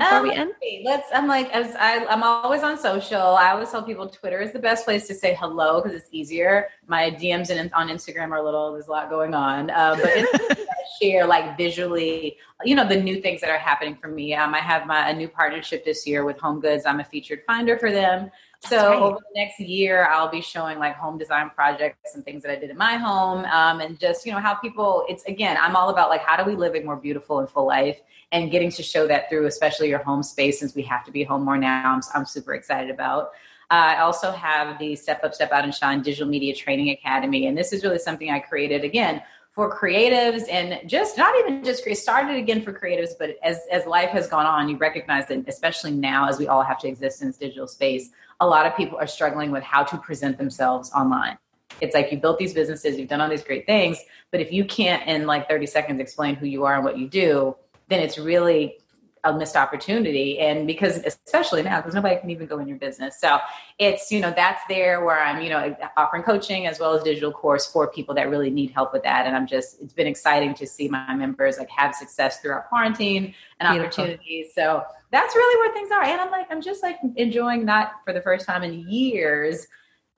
Before 0.01 0.19
um, 0.19 0.23
we 0.25 0.33
end? 0.33 0.53
Let's. 0.85 1.09
I'm 1.15 1.27
like, 1.27 1.51
as 1.51 1.75
I, 1.77 2.05
I'm 2.07 2.23
always 2.23 2.63
on 2.63 2.79
social. 2.79 3.21
I 3.21 3.51
always 3.51 3.71
tell 3.71 3.83
people 3.83 4.09
Twitter 4.09 4.41
is 4.41 4.53
the 4.53 4.59
best 4.59 4.85
place 4.85 5.07
to 5.09 5.15
say 5.15 5.35
hello 5.35 5.81
because 5.81 5.97
it's 5.97 6.09
easier. 6.11 6.69
My 6.87 7.11
DMs 7.11 7.51
in, 7.51 7.73
on 7.73 7.89
Instagram 7.89 8.31
are 8.31 8.39
a 8.39 8.43
little. 8.43 8.73
There's 8.73 8.89
a 8.89 8.91
lot 8.91 9.11
going 9.11 9.35
on, 9.35 9.71
uh, 9.71 9.97
but 10.01 10.11
it's 10.13 10.61
share 11.01 11.27
like 11.27 11.57
visually, 11.57 12.37
you 12.65 12.75
know, 12.75 12.87
the 12.87 13.01
new 13.01 13.21
things 13.21 13.41
that 13.41 13.51
are 13.51 13.59
happening 13.59 13.97
for 13.97 14.09
me. 14.09 14.35
Um, 14.35 14.55
I 14.55 14.59
have 14.59 14.87
my 14.87 15.09
a 15.09 15.15
new 15.15 15.29
partnership 15.29 15.85
this 15.85 16.07
year 16.07 16.25
with 16.25 16.39
Home 16.41 16.61
Goods. 16.61 16.85
I'm 16.87 17.01
a 17.01 17.05
featured 17.05 17.43
finder 17.47 17.79
for 17.79 17.91
them. 17.91 18.31
That's 18.63 18.75
so 18.75 18.91
right. 18.91 18.99
over 19.01 19.17
the 19.17 19.41
next 19.41 19.59
year, 19.59 20.07
I'll 20.07 20.31
be 20.31 20.43
showing 20.43 20.79
like 20.79 20.95
home 20.95 21.17
design 21.17 21.51
projects 21.51 22.15
and 22.15 22.23
things 22.25 22.43
that 22.43 22.53
I 22.53 22.57
did 22.57 22.69
in 22.69 22.77
my 22.77 22.97
home, 22.97 23.45
um, 23.47 23.81
and 23.81 23.99
just 23.99 24.27
you 24.27 24.33
know 24.33 24.39
how 24.39 24.55
people. 24.55 25.07
It's 25.09 25.25
again, 25.25 25.57
I'm 25.59 25.77
all 25.77 25.89
about 25.89 26.11
like 26.11 26.21
how 26.21 26.37
do 26.37 26.49
we 26.49 26.55
live 26.55 26.75
a 26.75 26.81
more 26.83 26.97
beautiful 26.97 27.39
and 27.39 27.49
full 27.49 27.67
life, 27.67 28.01
and 28.33 28.51
getting 28.51 28.71
to 28.73 28.83
show 28.83 29.07
that 29.07 29.31
through, 29.31 29.47
especially 29.47 29.89
your 29.89 30.03
home 30.03 30.23
space, 30.23 30.61
since 30.61 30.75
we 30.75 30.83
have 30.83 31.05
to 31.07 31.11
be 31.11 31.25
home 31.25 31.45
more 31.45 31.57
now. 31.57 31.95
I'm, 31.95 32.03
I'm 32.15 32.27
super 32.27 32.55
excited 32.55 32.91
about. 32.91 33.31
Uh, 33.71 33.95
I 33.97 34.01
also 34.01 34.33
have 34.33 34.79
the 34.79 34.97
Step 34.97 35.23
Up, 35.25 35.33
Step 35.33 35.53
Out, 35.53 35.65
and 35.65 35.75
Shine 35.75 36.03
Digital 36.03 36.29
Media 36.29 36.55
Training 36.55 36.91
Academy, 36.91 37.47
and 37.47 37.57
this 37.57 37.73
is 37.73 37.83
really 37.83 37.99
something 37.99 38.31
I 38.31 38.41
created 38.41 38.85
again 38.85 39.23
for 39.53 39.77
creatives 39.77 40.43
and 40.51 40.89
just 40.89 41.19
not 41.19 41.37
even 41.41 41.65
just 41.65 41.85
started 41.97 42.37
again 42.37 42.63
for 42.63 42.73
creatives 42.73 43.11
but 43.19 43.37
as 43.43 43.61
as 43.71 43.85
life 43.85 44.11
has 44.11 44.29
gone 44.29 44.47
on 44.47 44.69
you 44.69 44.77
recognize 44.77 45.27
that 45.27 45.43
especially 45.49 45.91
now 45.91 46.29
as 46.29 46.39
we 46.39 46.47
all 46.47 46.63
have 46.63 46.79
to 46.79 46.87
exist 46.89 47.21
in 47.21 47.29
this 47.29 47.37
digital 47.37 47.67
space 47.67 48.11
a 48.41 48.47
lot 48.47 48.65
of 48.65 48.77
people 48.77 48.97
are 48.99 49.07
struggling 49.07 49.51
with 49.51 49.63
how 49.63 49.83
to 49.83 49.99
present 49.99 50.39
themselves 50.39 50.91
online. 50.93 51.37
It's 51.81 51.95
like 51.95 52.11
you 52.11 52.19
built 52.19 52.39
these 52.39 52.55
businesses 52.55 52.99
you've 52.99 53.09
done 53.09 53.21
all 53.21 53.29
these 53.29 53.45
great 53.45 53.67
things 53.67 53.99
but 54.31 54.41
if 54.41 54.53
you 54.53 54.65
can't 54.65 55.07
in 55.09 55.27
like 55.27 55.49
30 55.49 55.67
seconds 55.67 56.01
explain 56.01 56.37
who 56.37 56.47
you 56.47 56.65
are 56.65 56.75
and 56.75 56.85
what 56.85 56.99
you 56.99 57.09
do 57.09 57.57
then 57.89 58.01
it's 58.01 58.19
really 58.19 58.80
a 59.25 59.33
missed 59.33 59.57
opportunity. 59.57 60.39
And 60.39 60.67
because 60.67 60.99
especially 61.05 61.63
now 61.63 61.81
because 61.81 61.95
nobody 61.95 62.19
can 62.21 62.31
even 62.31 62.47
go 62.47 62.59
in 62.59 62.69
your 62.69 62.79
business. 62.79 63.21
So 63.21 63.39
it's 63.79 64.11
you 64.11 64.21
know 64.21 64.33
that's 64.35 64.63
there 64.69 65.05
where 65.05 65.21
i'm 65.21 65.43
you 65.43 65.49
know 65.49 65.77
offering 65.97 66.23
coaching 66.23 66.67
as 66.67 66.79
well 66.79 66.95
as 66.95 67.03
digital 67.03 67.33
course 67.33 67.67
for 67.67 67.89
people 67.89 68.15
that 68.15 68.31
really 68.31 68.51
need 68.51 68.71
help 68.71 68.93
with 68.93 69.03
that. 69.03 69.27
And 69.27 69.37
i'm 69.37 69.47
just 69.47 69.81
it's 69.81 69.93
been 69.93 70.07
exciting 70.07 70.55
to 70.55 70.67
see 70.67 70.89
my 70.89 71.15
members 71.15 71.59
like 71.59 71.71
have 71.71 71.95
success 71.95 72.41
throughout 72.41 72.69
quarantine 72.69 73.35
and 73.61 73.69
Beautiful. 73.75 74.05
opportunities. 74.05 74.55
So 74.55 74.83
that's 75.11 75.35
really 75.35 75.61
where 75.61 75.75
things 75.75 75.91
are. 75.91 76.03
And 76.03 76.21
i'm 76.21 76.31
like 76.31 76.47
i'm 76.51 76.63
just 76.63 76.83
like 76.83 76.97
enjoying 77.17 77.65
not 77.65 77.93
for 78.05 78.13
the 78.13 78.23
first 78.23 78.47
time 78.47 78.63
in 78.63 78.89
years 78.89 79.67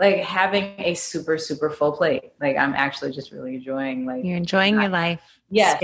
like 0.03 0.17
having 0.19 0.75
a 0.79 0.95
super 0.95 1.39
super 1.39 1.71
full 1.71 1.93
plate 1.93 2.33
like 2.41 2.57
i'm 2.57 2.75
actually 2.75 3.11
just 3.11 3.33
really 3.33 3.55
enjoying 3.55 4.05
like 4.05 4.25
you're 4.25 4.37
enjoying 4.37 4.75
your 4.75 4.89
life 4.89 5.23
yeah 5.49 5.79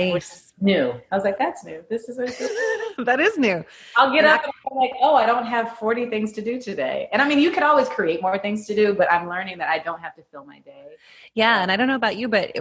new 0.60 0.92
i 1.10 1.14
was 1.14 1.24
like 1.24 1.38
that's 1.38 1.64
new 1.64 1.82
this 1.88 2.08
is 2.08 2.18
that 3.04 3.20
is 3.20 3.38
new. 3.38 3.64
I'll 3.96 4.12
get 4.12 4.24
up 4.24 4.42
and 4.42 4.52
I'm 4.70 4.76
like, 4.76 4.92
oh, 5.00 5.14
I 5.14 5.26
don't 5.26 5.46
have 5.46 5.76
40 5.78 6.06
things 6.06 6.32
to 6.32 6.42
do 6.42 6.60
today. 6.60 7.08
And 7.12 7.22
I 7.22 7.28
mean, 7.28 7.38
you 7.38 7.50
could 7.50 7.62
always 7.62 7.88
create 7.88 8.20
more 8.20 8.38
things 8.38 8.66
to 8.66 8.74
do, 8.74 8.94
but 8.94 9.10
I'm 9.10 9.28
learning 9.28 9.58
that 9.58 9.68
I 9.68 9.78
don't 9.78 10.00
have 10.00 10.14
to 10.16 10.22
fill 10.30 10.44
my 10.44 10.58
day. 10.60 10.86
Yeah. 11.34 11.62
And 11.62 11.70
I 11.70 11.76
don't 11.76 11.86
know 11.86 11.94
about 11.94 12.16
you, 12.16 12.28
but 12.28 12.56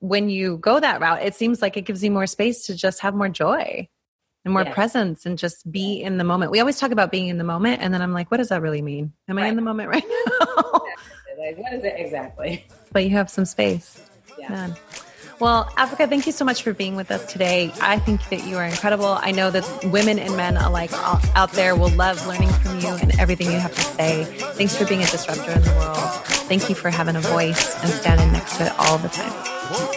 when 0.00 0.28
you 0.28 0.56
go 0.58 0.80
that 0.80 1.00
route, 1.00 1.22
it 1.22 1.34
seems 1.34 1.60
like 1.60 1.76
it 1.76 1.82
gives 1.82 2.02
you 2.02 2.10
more 2.10 2.26
space 2.26 2.66
to 2.66 2.74
just 2.74 3.00
have 3.00 3.14
more 3.14 3.28
joy 3.28 3.88
and 4.44 4.52
more 4.52 4.64
presence 4.66 5.26
and 5.26 5.38
just 5.38 5.70
be 5.70 6.02
in 6.02 6.18
the 6.18 6.24
moment. 6.24 6.50
We 6.50 6.60
always 6.60 6.78
talk 6.78 6.90
about 6.90 7.10
being 7.10 7.28
in 7.28 7.38
the 7.38 7.44
moment. 7.44 7.80
And 7.80 7.94
then 7.94 8.02
I'm 8.02 8.12
like, 8.12 8.30
what 8.30 8.36
does 8.36 8.50
that 8.50 8.62
really 8.62 8.82
mean? 8.82 9.12
Am 9.28 9.36
right. 9.36 9.46
I 9.46 9.48
in 9.48 9.56
the 9.56 9.62
moment 9.62 9.88
right 9.88 10.04
now? 10.40 10.82
like, 11.38 11.58
what 11.58 11.72
is 11.72 11.84
it 11.84 11.94
exactly? 11.96 12.66
But 12.92 13.02
you 13.02 13.10
have 13.10 13.28
some 13.28 13.44
space. 13.44 14.00
Yeah. 14.38 14.50
Man. 14.50 14.76
Well, 15.40 15.68
Africa, 15.76 16.06
thank 16.06 16.26
you 16.26 16.32
so 16.32 16.44
much 16.44 16.62
for 16.62 16.72
being 16.72 16.94
with 16.94 17.10
us 17.10 17.30
today. 17.30 17.72
I 17.80 17.98
think 17.98 18.28
that 18.28 18.46
you 18.46 18.56
are 18.56 18.64
incredible. 18.64 19.18
I 19.20 19.32
know 19.32 19.50
that 19.50 19.84
women 19.86 20.20
and 20.20 20.36
men 20.36 20.56
alike 20.56 20.92
out 20.92 21.50
there 21.52 21.74
will 21.74 21.90
love 21.90 22.24
learning 22.28 22.50
from 22.50 22.78
you 22.78 22.90
and 22.90 23.18
everything 23.18 23.50
you 23.50 23.58
have 23.58 23.74
to 23.74 23.82
say. 23.82 24.24
Thanks 24.54 24.76
for 24.76 24.86
being 24.86 25.02
a 25.02 25.06
disruptor 25.06 25.50
in 25.50 25.62
the 25.62 25.72
world. 25.72 25.98
Thank 26.46 26.68
you 26.68 26.76
for 26.76 26.88
having 26.88 27.16
a 27.16 27.20
voice 27.20 27.74
and 27.82 27.90
standing 27.90 28.30
next 28.30 28.58
to 28.58 28.66
it 28.66 28.72
all 28.78 28.98
the 28.98 29.08
time. 29.08 29.93